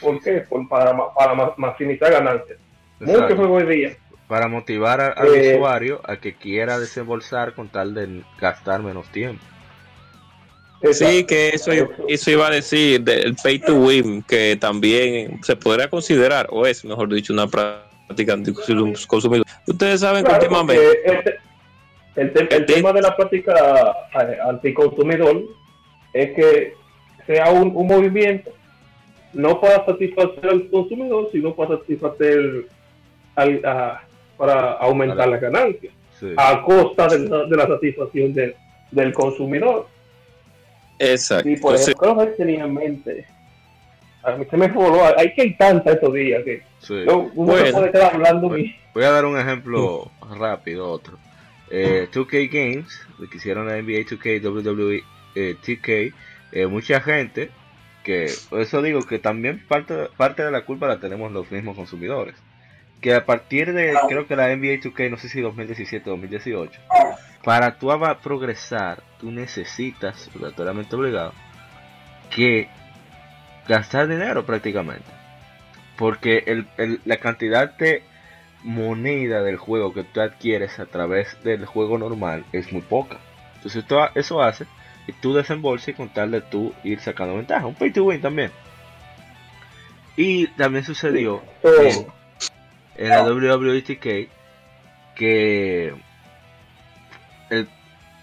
[0.00, 0.44] ¿Por qué?
[0.48, 2.58] Por, para, para maximizar ganancias.
[2.98, 3.96] Mucho juego hoy día.
[4.26, 9.06] Para motivar a, al eh, usuario a que quiera desembolsar con tal de gastar menos
[9.10, 9.44] tiempo.
[10.92, 11.70] Sí, que eso,
[12.08, 16.84] eso iba a decir del pay to win, que también se podría considerar, o es
[16.84, 19.46] mejor dicho, una práctica anticonsumidor.
[19.66, 21.38] Ustedes saben claro, que últimamente.
[22.16, 23.96] El, tema de la práctica
[24.48, 25.42] anticonsumidor
[26.12, 26.74] es que
[27.26, 28.52] sea un, un movimiento
[29.32, 32.66] no para satisfacer al consumidor, sino para satisfacer
[33.34, 34.02] al, a,
[34.36, 36.32] para aumentar la ganancia sí.
[36.36, 38.54] a costa de la, de la satisfacción de,
[38.90, 39.88] del consumidor.
[40.98, 41.48] Exacto.
[41.48, 43.26] Y por eso creo que tenía en mente.
[44.24, 45.04] A mí se me voló.
[45.18, 47.02] Hay que hay tanta estos días que sí.
[47.06, 48.48] no, uno bueno, se puede quedar hablando.
[48.48, 51.18] Voy, voy a dar un ejemplo rápido, otro.
[51.70, 55.02] Eh, 2K Games, que hicieron la NBA 2K, WWE,
[55.34, 56.14] eh, TK,
[56.52, 57.50] eh, mucha gente
[58.04, 61.74] que, por eso digo que también parte, parte de la culpa la tenemos los mismos
[61.74, 62.36] consumidores.
[63.00, 66.80] Que a partir de, creo que la NBA 2K, no sé si 2017 o 2018,
[67.42, 67.88] para tú
[68.22, 71.32] progresar, tú necesitas, obligatoriamente obligado,
[72.30, 72.68] que
[73.68, 75.10] gastar dinero prácticamente.
[75.96, 78.02] Porque el, el, la cantidad de
[78.62, 83.18] moneda del juego que tú adquieres a través del juego normal es muy poca.
[83.56, 84.66] Entonces eso hace
[85.06, 87.66] y tú desembolses con tal de tú ir sacando ventaja.
[87.66, 88.50] Un pay to win también.
[90.16, 92.06] Y también sucedió en,
[92.96, 94.30] en la WWTK
[95.14, 95.94] que
[97.50, 97.68] el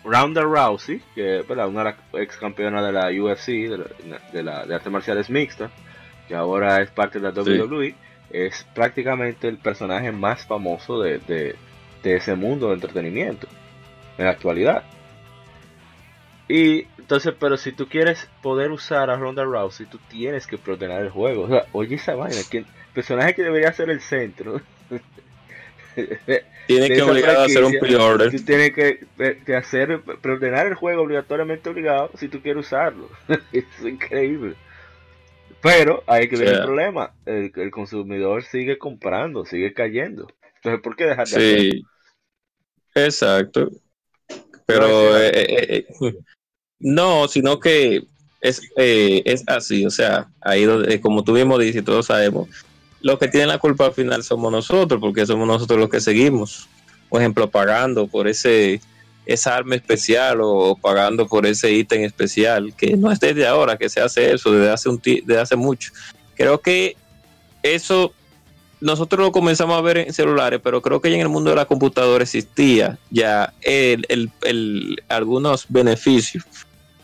[0.04, 1.68] Ronda Rousey, que ¿verdad?
[1.68, 5.72] una ex campeona de la UFC, de, la, de, la, de artes marciales mixtas,
[6.28, 7.96] que ahora es parte de la WWE, sí.
[8.32, 11.56] es prácticamente el personaje más famoso de, de,
[12.04, 13.48] de ese mundo de entretenimiento
[14.18, 14.84] en la actualidad.
[16.48, 21.02] Y entonces, pero si tú quieres poder usar a Ronda Rousey, tú tienes que proteger
[21.02, 21.44] el juego.
[21.44, 24.62] O sea, oye esa vaina, que el personaje que debería ser el centro.
[26.68, 28.32] Tiene que obligar a hacer un pre-order.
[28.32, 29.06] Tú tienes que,
[29.46, 33.10] que hacer, proteger el juego obligatoriamente obligado si tú quieres usarlo.
[33.52, 34.56] es increíble.
[35.62, 36.58] Pero hay que ver yeah.
[36.58, 37.14] el problema.
[37.26, 40.28] El, el, consumidor sigue comprando, sigue cayendo.
[40.56, 41.38] Entonces, ¿por qué dejar de sí.
[41.38, 41.90] hacerlo?
[42.96, 43.70] Exacto.
[44.66, 46.16] Pero eh, eh, eh,
[46.80, 48.04] no, sino que
[48.42, 52.50] es, eh, es así, o sea, ahí donde, como tú mismo dices, todos sabemos,
[53.02, 56.68] los que tienen la culpa al final somos nosotros, porque somos nosotros los que seguimos,
[57.10, 58.82] por ejemplo, pagando por ese
[59.26, 63.90] esa arma especial o pagando por ese ítem especial, que no es desde ahora que
[63.90, 65.92] se hace eso, desde hace, un desde hace mucho.
[66.36, 66.96] Creo que
[67.62, 68.14] eso
[68.80, 71.56] nosotros lo comenzamos a ver en celulares, pero creo que ya en el mundo de
[71.56, 76.44] la computadora existía ya el, el, algunos beneficios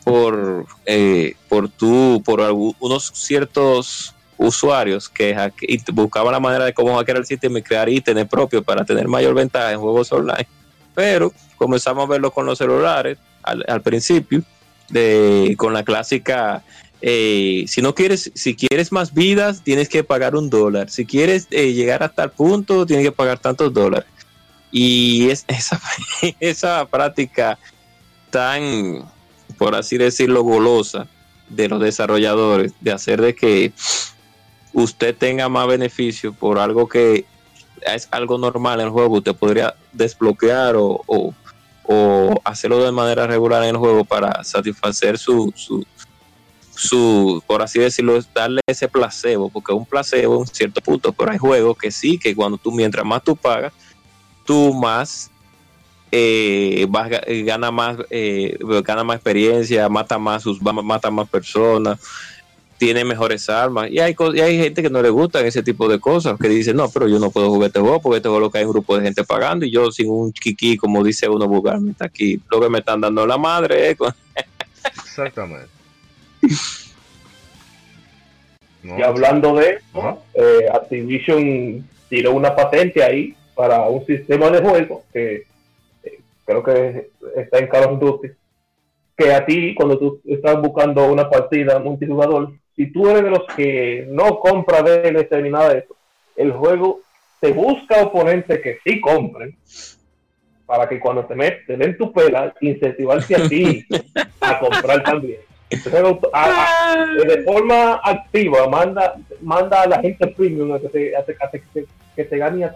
[0.03, 5.35] por, eh, por tu, por algunos ciertos usuarios que
[5.93, 9.33] buscaban la manera de cómo hackear el sistema y crear ítems propios para tener mayor
[9.33, 10.47] ventaja en juegos online.
[10.93, 14.43] Pero comenzamos a verlo con los celulares al, principio,
[14.89, 16.63] de, con la clásica
[17.01, 20.89] eh, si no quieres, si quieres más vidas, tienes que pagar un dólar.
[20.89, 24.07] Si quieres eh, llegar hasta el punto, tienes que pagar tantos dólares.
[24.71, 25.79] Y es, esa,
[26.39, 27.57] esa práctica
[28.29, 29.03] tan,
[29.57, 31.07] por así decirlo, golosa
[31.49, 33.71] de los desarrolladores, de hacer de que
[34.77, 37.25] usted tenga más beneficio por algo que
[37.81, 43.63] es algo normal en el juego, usted podría desbloquear o, o, hacerlo de manera regular
[43.63, 45.51] en el juego para satisfacer su,
[46.75, 51.31] su, por así decirlo, darle ese placebo, porque un placebo en un cierto punto, pero
[51.31, 53.73] hay juegos que sí, que cuando tú, mientras más tú pagas,
[54.45, 55.31] tú más
[56.11, 57.09] eh, vas,
[57.45, 60.43] gana más eh, gana más experiencia, mata más
[60.83, 61.99] mata más personas,
[62.77, 63.89] tiene mejores armas.
[63.91, 66.73] Y hay, y hay gente que no le gustan ese tipo de cosas, que dice,
[66.73, 68.71] no, pero yo no puedo jugar este juego porque este juego lo que hay un
[68.71, 72.61] grupo de gente pagando y yo sin un kiki, como dice uno vulgarmente aquí, lo
[72.61, 73.97] que me están dando la madre.
[74.83, 75.69] Exactamente.
[78.83, 85.03] y hablando de eso, eh, Activision tiró una patente ahí para un sistema de juego
[85.11, 85.43] que
[86.03, 88.29] eh, creo que está en Call of Duty,
[89.17, 93.43] que a ti cuando tú estás buscando una partida multijugador, si tú eres de los
[93.55, 95.95] que no compra DLC ni nada de eso,
[96.35, 97.01] el juego
[97.41, 99.57] te busca oponentes que sí compren
[100.67, 103.85] para que cuando te, metes, te den tu pela, incentivarse a ti
[104.41, 105.39] a comprar también.
[105.69, 112.23] de forma activa manda manda a la gente premium a que te, a que, que
[112.23, 112.75] te gane a,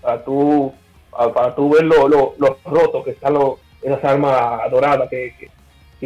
[0.00, 0.72] para tú
[1.10, 5.50] para tú ver los lo, rotos que están los, esas armas doradas que,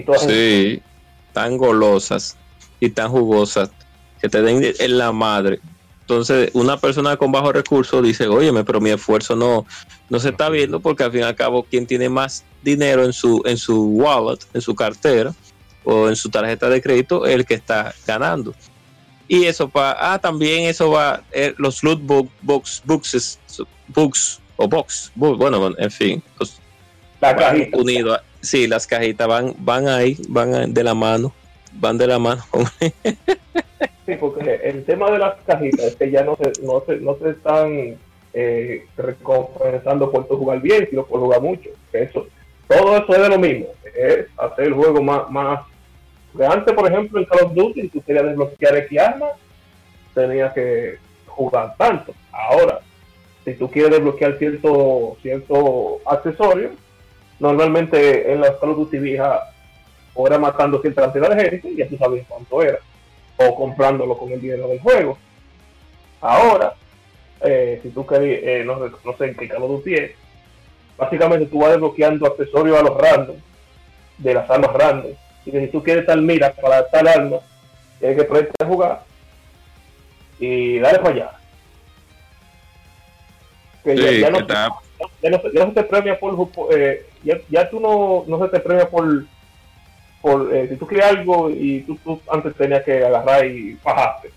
[0.05, 0.83] todas sí
[1.33, 2.37] tan golosas
[2.81, 3.71] y tan jugosas
[4.21, 5.61] que te den en la madre
[6.11, 9.65] entonces, una persona con bajos recursos dice, óyeme, pero mi esfuerzo no,
[10.09, 13.13] no se está viendo porque al fin y al cabo quien tiene más dinero en
[13.13, 15.33] su, en su wallet, en su cartera
[15.85, 18.53] o en su tarjeta de crédito es el que está ganando.
[19.29, 23.39] Y eso para, ah, también eso va, eh, los loot box, boxes,
[23.87, 26.21] books o box, bueno, en fin,
[27.21, 27.77] la cajita.
[27.77, 31.33] unidos, sí, las cajitas van, van ahí, van de la mano,
[31.73, 32.43] van de la mano.
[34.21, 37.31] porque el tema de las cajitas es que ya no se, no se, no se
[37.31, 37.97] están
[38.35, 41.71] eh, recompensando por jugar bien, sino por jugar mucho.
[41.93, 42.27] Eso,
[42.67, 43.67] todo eso es de lo mismo,
[43.97, 45.61] es hacer el juego más, más
[46.39, 49.27] antes, por ejemplo, en Call of Duty, tú querías desbloquear X arma,
[50.15, 52.15] tenías que jugar tanto.
[52.31, 52.81] Ahora,
[53.45, 56.71] si tú quieres desbloquear cierto, cierto accesorio,
[57.41, 59.41] normalmente en las Call of Duty viejas
[60.15, 62.79] o era matando cierta cantidad de gente y ya tú sabes cuánto era
[63.37, 65.17] o comprándolo con el dinero del juego.
[66.21, 66.75] Ahora,
[67.41, 70.13] eh, si tú querés, eh, no, no, sé en qué calor tú tienes,
[70.99, 73.37] básicamente tú vas desbloqueando accesorios a los random,
[74.19, 75.13] de las armas random.
[75.47, 77.39] Y que si tú quieres tal mira para tal arma,
[77.99, 79.03] tienes que ponerte a jugar
[80.39, 81.31] y darle para allá.
[83.83, 86.37] Que ya, no, ya, no, se te premia por,
[86.77, 89.25] eh, ya, ya, tú no, no se te premia por
[90.21, 94.31] por, eh, si tú quieres algo y tú, antes tenías que agarrar y fajarte.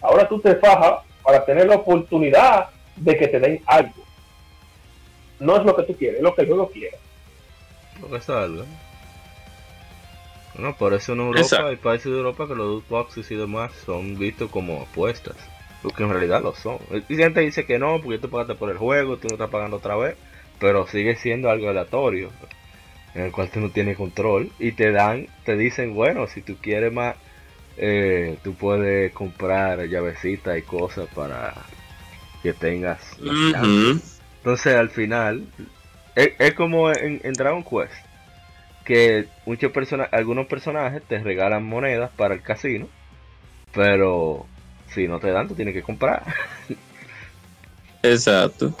[0.00, 4.04] Ahora tú te fajas para tener la oportunidad de que te den algo.
[5.38, 6.96] No es lo que tú quieres, es lo que el juego quiere.
[8.00, 8.64] Lo que salga.
[10.54, 13.72] Bueno, por eso en Europa hay países de Europa que los loot boxes y demás
[13.84, 15.36] son vistos como apuestas.
[15.82, 16.78] Porque en realidad lo son.
[17.08, 19.76] Y gente dice que no, porque tú pagaste por el juego, tú no estás pagando
[19.76, 20.16] otra vez.
[20.58, 22.30] Pero sigue siendo algo aleatorio
[23.16, 26.56] en el cual tú no tienes control y te dan, te dicen, bueno, si tú
[26.60, 27.16] quieres más,
[27.78, 31.54] eh, tú puedes comprar llavecitas y cosas para
[32.42, 33.00] que tengas.
[34.36, 35.46] Entonces al final,
[36.14, 37.94] es, como en, Dragon Quest,
[38.84, 42.86] que muchas personas, algunos personajes te regalan monedas para el casino,
[43.72, 44.46] pero
[44.92, 46.22] si no te dan, tú tienes que comprar.
[48.02, 48.76] Exacto.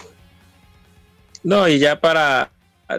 [1.42, 2.50] No, y ya para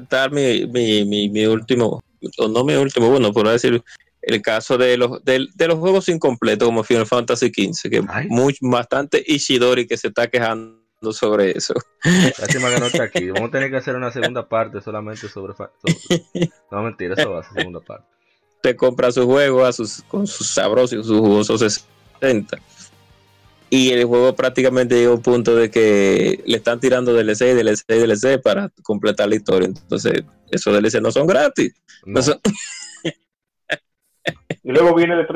[0.10, 2.02] dar mi, mi, mi, último,
[2.38, 3.84] o no mi último, bueno, por decir,
[4.22, 9.24] el caso de los, de, los juegos incompletos como Final Fantasy XV, que muy, bastante
[9.26, 10.78] Ishidori que se está quejando
[11.12, 11.74] sobre eso.
[12.40, 13.30] Lástima que no está aquí.
[13.32, 15.54] Vamos a tener que hacer una segunda parte solamente sobre.
[16.72, 18.08] No, mentira, eso va a ser segunda parte.
[18.62, 21.62] Te compra su juego a sus, con sus sabrosos y sus jugosos
[22.20, 22.58] 60
[23.70, 27.86] y el juego prácticamente llega a un punto de que le están tirando DLC, DLC,
[27.88, 29.68] DLC para completar la historia.
[29.68, 31.74] Entonces, esos DLC no son gratis.
[34.64, 35.28] y luego viene el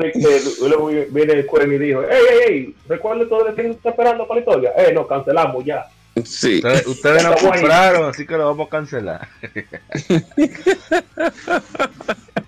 [0.60, 4.36] luego viene el y dijo, hey, hey, hey, recuerden todo el que está esperando para
[4.36, 4.72] la historia.
[4.76, 5.86] Eh, no, cancelamos ya.
[6.24, 6.62] Sí.
[6.86, 9.28] Ustedes, no compraron, así que lo vamos a cancelar.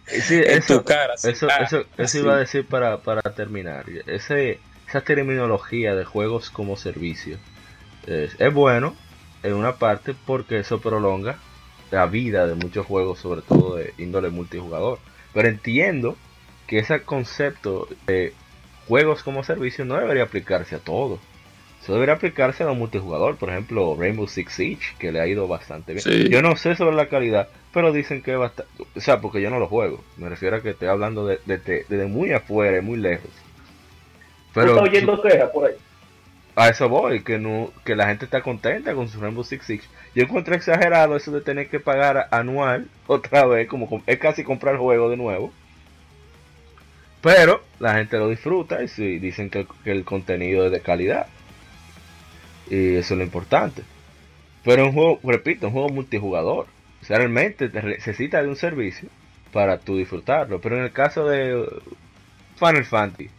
[0.07, 3.87] sí, eso, cara, eso, eso, eso iba a decir para, para terminar.
[4.07, 7.39] Ese esa terminología de juegos como servicio
[8.07, 8.95] es, bueno
[9.43, 11.39] en una parte porque eso prolonga
[11.91, 14.99] la vida de muchos juegos, sobre todo de índole multijugador.
[15.33, 16.17] Pero entiendo
[16.67, 18.33] que ese concepto de
[18.89, 21.19] juegos como servicio no debería aplicarse a todo.
[21.83, 25.47] Eso debería aplicarse a los multijugador, por ejemplo Rainbow Six Siege, que le ha ido
[25.47, 26.31] bastante bien.
[26.31, 29.59] Yo no sé sobre la calidad, pero dicen que bastante, o sea, porque yo no
[29.59, 30.03] lo juego.
[30.17, 33.31] Me refiero a que estoy hablando desde de, de, muy afuera, muy lejos.
[34.55, 35.75] Pero, oyendo quejas por ahí?
[36.57, 39.89] A eso voy, que no, que la gente está contenta con su Rainbow Six Siege.
[40.15, 44.75] Yo encontré exagerado eso de tener que pagar anual otra vez, como es casi comprar
[44.75, 45.53] el juego de nuevo.
[47.21, 51.27] Pero la gente lo disfruta y sí, dicen que, el contenido es de calidad.
[52.71, 53.83] Y eso es lo importante.
[54.63, 56.67] Pero un juego, repito, un juego multijugador.
[57.03, 59.09] O sea, realmente te necesita de un servicio
[59.53, 60.61] para tú disfrutarlo.
[60.61, 61.67] Pero en el caso de
[62.57, 63.31] Final Fantasy,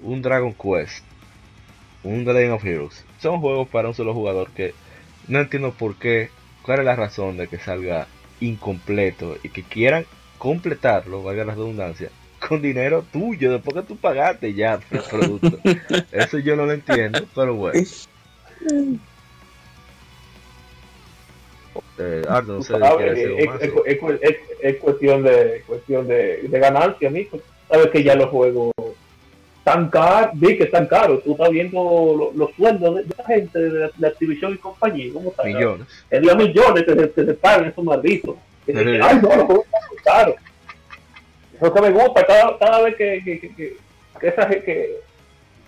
[0.00, 1.04] un Dragon Quest,
[2.04, 4.74] un The Legend of Heroes, son juegos para un solo jugador que
[5.26, 6.30] no entiendo por qué,
[6.62, 8.06] cuál es la razón de que salga
[8.40, 10.06] incompleto y que quieran
[10.38, 12.10] completarlo, valga la redundancia,
[12.46, 15.58] con dinero tuyo, después que tú pagaste ya el producto.
[16.12, 17.80] Eso yo no lo entiendo, pero bueno.
[22.00, 27.40] Eh, Ardo, no sé es, es, es, es, cuestión de cuestión de, de ganancia, amigo.
[27.68, 28.72] Sabes que ya los juegos
[29.68, 31.22] tan caros, vi que están caros.
[31.22, 35.12] Tú estás viendo los, sueldos de, la gente de la, Activision y compañía.
[35.12, 35.44] ¿Cómo está?
[35.44, 35.86] Millones.
[36.08, 38.36] Es de millones que se, que se pagan esos malditos.
[38.66, 40.34] Ay, no, los juegos están caros.
[41.54, 43.76] Eso que me gusta cada, cada vez que, que, que, que,
[44.26, 44.96] esa gente que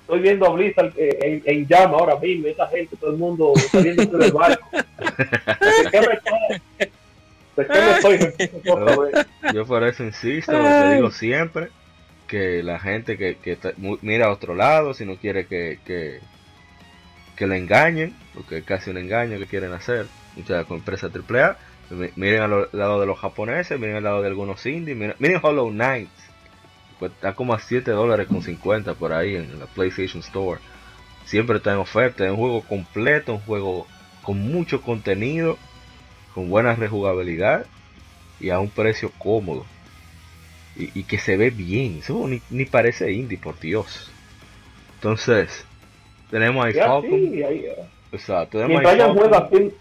[0.01, 3.53] estoy viendo a Blizzard eh, en, en, llama ahora mismo, esa gente, todo el mundo
[3.71, 4.67] saliendo del barco.
[4.73, 6.87] ¿De qué me,
[7.57, 9.25] ¿De qué me estoy?
[9.55, 11.69] Yo por eso insisto, lo que digo siempre,
[12.31, 13.59] que la gente que, que
[14.03, 16.21] mira a otro lado, si no quiere que, que,
[17.35, 20.07] que le engañen, porque es casi un engaño que quieren hacer,
[20.37, 21.57] muchas empresas AAA,
[22.15, 25.71] miren al lado de los japoneses, miren al lado de algunos indies, miren, miren Hollow
[25.71, 26.09] Knight,
[27.01, 30.61] pues está como a 7 dólares con 50 por ahí en la PlayStation Store.
[31.25, 33.89] Siempre está en oferta, es un juego completo, un juego
[34.23, 35.59] con mucho contenido,
[36.33, 37.67] con buena rejugabilidad
[38.39, 39.67] y a un precio cómodo
[40.77, 41.99] y, que se ve bien.
[41.99, 44.11] Eso ni, parece indie, por Dios.
[44.97, 45.65] Entonces,
[46.31, 47.11] tenemos ahí Falcon.
[47.11, 47.67] Sí, ahí,
[48.13, 49.73] Exacto, tenemos ahí Falcon.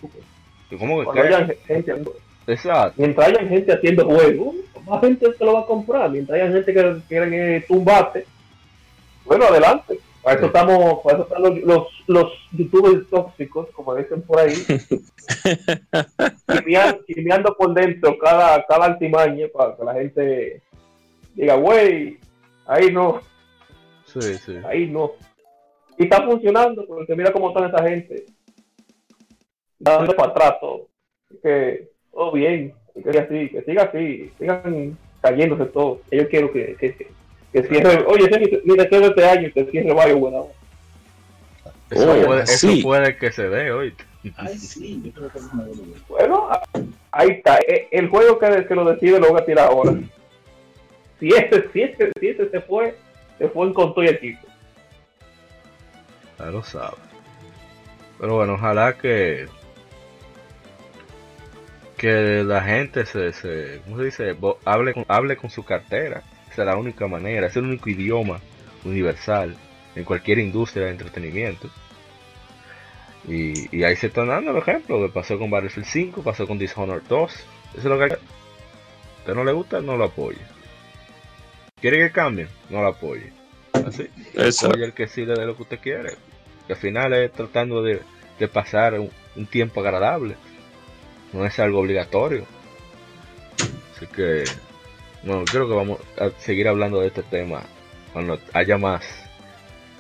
[0.77, 1.95] ¿Cómo que haya gente,
[2.47, 2.93] Exacto.
[2.97, 6.09] Mientras haya gente haciendo juegos, más gente se lo va a comprar.
[6.09, 8.25] Mientras haya gente que quiere eh, tumbarte,
[9.25, 9.99] bueno, adelante.
[10.23, 14.53] Para eso estamos, para eso están los, los, los youtubers tóxicos, como dicen por ahí,
[17.07, 20.61] chimiando por dentro cada, cada altimaña para que la gente
[21.36, 22.17] diga, güey,
[22.65, 23.21] ahí no.
[24.05, 24.57] Sí, sí.
[24.65, 25.11] Ahí no.
[25.97, 28.25] Y está funcionando, porque mira cómo están esa gente.
[29.77, 30.88] Dando para atrás todo.
[31.43, 36.01] Que todo bien, que siga así, que siga así, sigan cayéndose todo.
[36.11, 37.07] Yo quiero que, que,
[37.53, 40.47] que cierre, oye, ese mi deseo de este año, que cierre varios buenos.
[41.89, 43.93] Eso, oh, puede, eso puede que se dé hoy.
[44.36, 45.39] Ay, sí, yo creo que
[46.07, 46.49] Bueno,
[47.11, 47.59] ahí está.
[47.59, 49.93] E, el juego que, que lo decide lo voy a tirar ahora
[51.20, 52.95] si ese, si ese, si ese se fue,
[53.38, 54.47] se fue en con todo equipo.
[56.38, 56.97] Ya lo sabe.
[58.20, 59.47] Pero bueno, ojalá que
[61.97, 64.36] que la gente se, se ¿cómo se dice?
[64.65, 66.24] hable con, hable con su cartera.
[66.49, 68.39] Esa es la única manera, es el único idioma
[68.86, 69.55] universal
[69.95, 71.70] en cualquier industria de entretenimiento.
[73.28, 76.57] Y, y ahí se están dando el ejemplo, que pasó con Battlefield 5, pasó con
[76.57, 77.32] Dishonored 2.
[77.32, 77.45] Eso
[77.78, 78.17] es lo que a
[79.20, 80.39] usted no le gusta, no lo apoya.
[81.82, 82.47] ¿Quiere que cambie?
[82.69, 83.32] No lo apoye.
[83.73, 84.09] Así.
[84.34, 86.15] Apoye el que le dé lo que usted quiere.
[86.67, 88.01] al final es tratando de,
[88.51, 90.36] pasar un, tiempo agradable.
[91.34, 92.45] No es algo obligatorio.
[93.95, 94.43] Así que,
[95.23, 97.63] bueno, creo que vamos a seguir hablando de este tema
[98.13, 99.03] cuando haya más,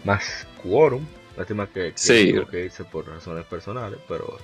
[0.03, 1.05] más quórum.
[1.37, 2.35] Lástima que, que, sí.
[2.51, 4.37] que hice por razones personales, pero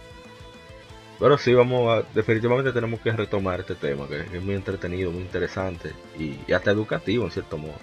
[1.20, 5.22] pero sí, vamos a, definitivamente tenemos que retomar este tema, que es muy entretenido, muy
[5.22, 7.76] interesante y, hasta educativo en cierto modo.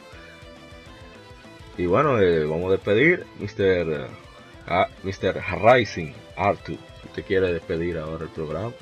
[1.78, 4.08] Y bueno, eh, vamos a despedir, Mr.
[4.68, 5.42] Uh, Mr.
[5.62, 6.76] Rising Artu.
[7.04, 8.72] ¿Usted quiere despedir ahora el programa?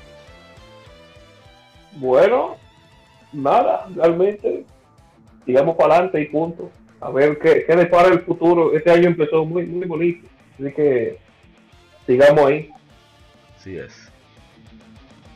[1.92, 2.57] Bueno,
[3.32, 4.64] nada, realmente,
[5.46, 6.70] sigamos para adelante y punto.
[7.01, 8.74] A ver qué, qué depara el futuro.
[8.74, 11.18] Este año empezó muy, muy bonito, así que
[12.07, 12.70] sigamos ahí.
[13.57, 14.09] Así es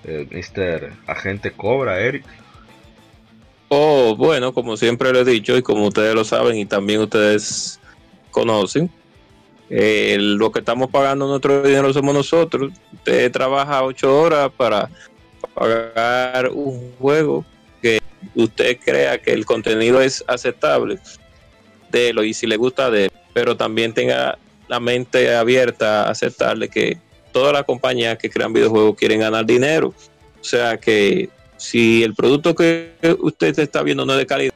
[0.04, 0.92] eh, Mr.
[1.06, 2.24] Agente Cobra, Eric.
[3.68, 7.80] Oh, bueno, como siempre lo he dicho y como ustedes lo saben y también ustedes
[8.30, 8.90] conocen,
[9.70, 12.72] eh, lo que estamos pagando nuestro dinero somos nosotros.
[12.92, 14.90] Usted trabaja ocho horas para
[15.54, 17.44] pagar un juego
[17.80, 18.00] que
[18.34, 20.98] usted crea que el contenido es aceptable
[21.90, 24.38] de lo y si le gusta de él, pero también tenga
[24.68, 26.98] la mente abierta a aceptarle que
[27.34, 29.88] todas las compañías que crean videojuegos quieren ganar dinero.
[30.40, 34.54] O sea que si el producto que usted está viendo no es de calidad,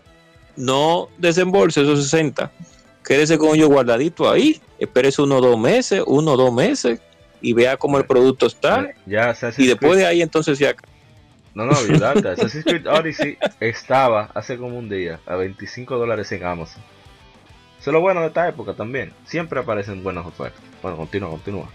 [0.57, 2.53] no desembolse esos 60.
[3.05, 4.61] Quédese con ellos guardadito ahí.
[4.79, 7.01] Espérese uno o dos meses, uno o dos meses
[7.41, 8.89] y vea cómo el producto está.
[9.07, 10.74] Ya, y después de ahí entonces ya.
[11.55, 12.29] No, no, olvídate.
[12.29, 16.81] Assassin's Creed Odyssey estaba hace como un día a 25 dólares en Amazon.
[17.81, 19.12] Eso es lo bueno de esta época también.
[19.24, 20.61] Siempre aparecen buenas ofertas.
[20.81, 21.68] Bueno, continúa, continúa.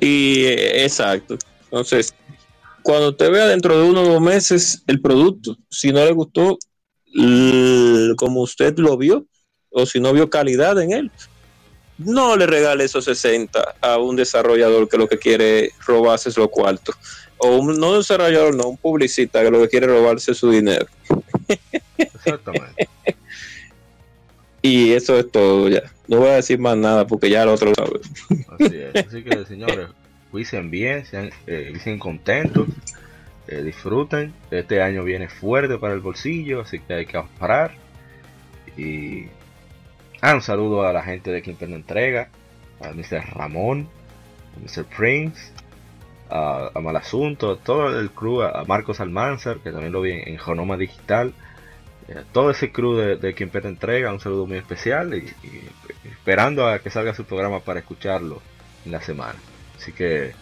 [0.00, 1.36] Y exacto.
[1.64, 2.14] Entonces,
[2.82, 6.58] cuando usted vea dentro de uno o dos meses el producto, si no le gustó
[8.16, 9.26] como usted lo vio,
[9.70, 11.10] o si no vio calidad en él,
[11.98, 16.48] no le regale esos 60 a un desarrollador que lo que quiere robarse es lo
[16.48, 16.92] cuarto.
[17.38, 20.86] O un, no un desarrollador, no, un publicista que lo que quiere robarse su dinero.
[21.98, 22.88] Exactamente.
[24.62, 25.82] y eso es todo ya.
[26.08, 28.00] No voy a decir más nada porque ya el otro lo sabe.
[28.58, 29.06] Así es.
[29.06, 29.88] Así que, señores,
[30.30, 32.66] juicen bien, sean, eh, contentos,
[33.46, 34.32] eh, disfruten.
[34.50, 37.72] Este año viene fuerte para el bolsillo, así que hay que parar.
[38.76, 39.26] Y
[40.22, 42.28] ah, un saludo a la gente de Quintana Entrega,
[42.80, 43.34] a Mr.
[43.34, 43.88] Ramón,
[44.56, 44.84] a Mr.
[44.84, 45.52] Prince,
[46.30, 50.36] a, a Malasunto, a todo el crew, a, Marcos Almanzar, que también lo vi en,
[50.36, 51.34] Jonoma Digital.
[52.08, 53.34] Eh, todo ese crew de, de
[53.64, 55.34] Entrega, un saludo muy especial y,
[56.04, 58.40] esperando a que salga su programa para escucharlo
[58.84, 59.38] en la semana.
[59.76, 60.32] Así que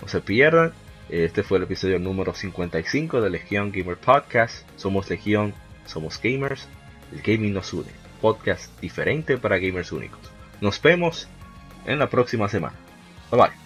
[0.00, 0.72] no se pierdan.
[1.08, 4.68] Este fue el episodio número 55 de Legión Gamer Podcast.
[4.76, 5.54] Somos Legión,
[5.86, 6.68] somos gamers.
[7.12, 7.90] El gaming nos une.
[8.20, 10.20] Podcast diferente para gamers únicos.
[10.60, 11.28] Nos vemos
[11.86, 12.76] en la próxima semana.
[13.30, 13.65] Bye bye.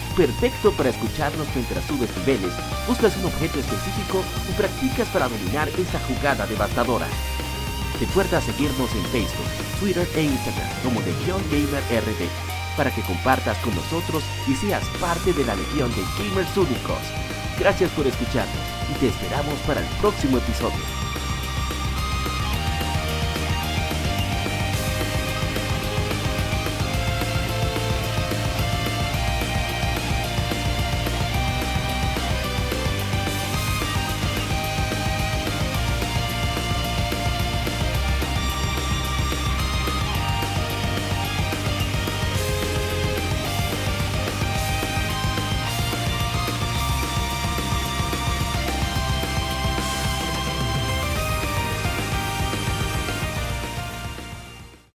[0.15, 2.53] Perfecto para escucharnos mientras subes niveles,
[2.87, 7.07] buscas un objeto específico y practicas para dominar esa jugada devastadora.
[7.99, 13.75] Recuerda seguirnos en Facebook, Twitter e Instagram como Legion Gamer RD para que compartas con
[13.75, 16.99] nosotros y seas parte de la legión de gamers únicos.
[17.59, 21.00] Gracias por escucharnos y te esperamos para el próximo episodio.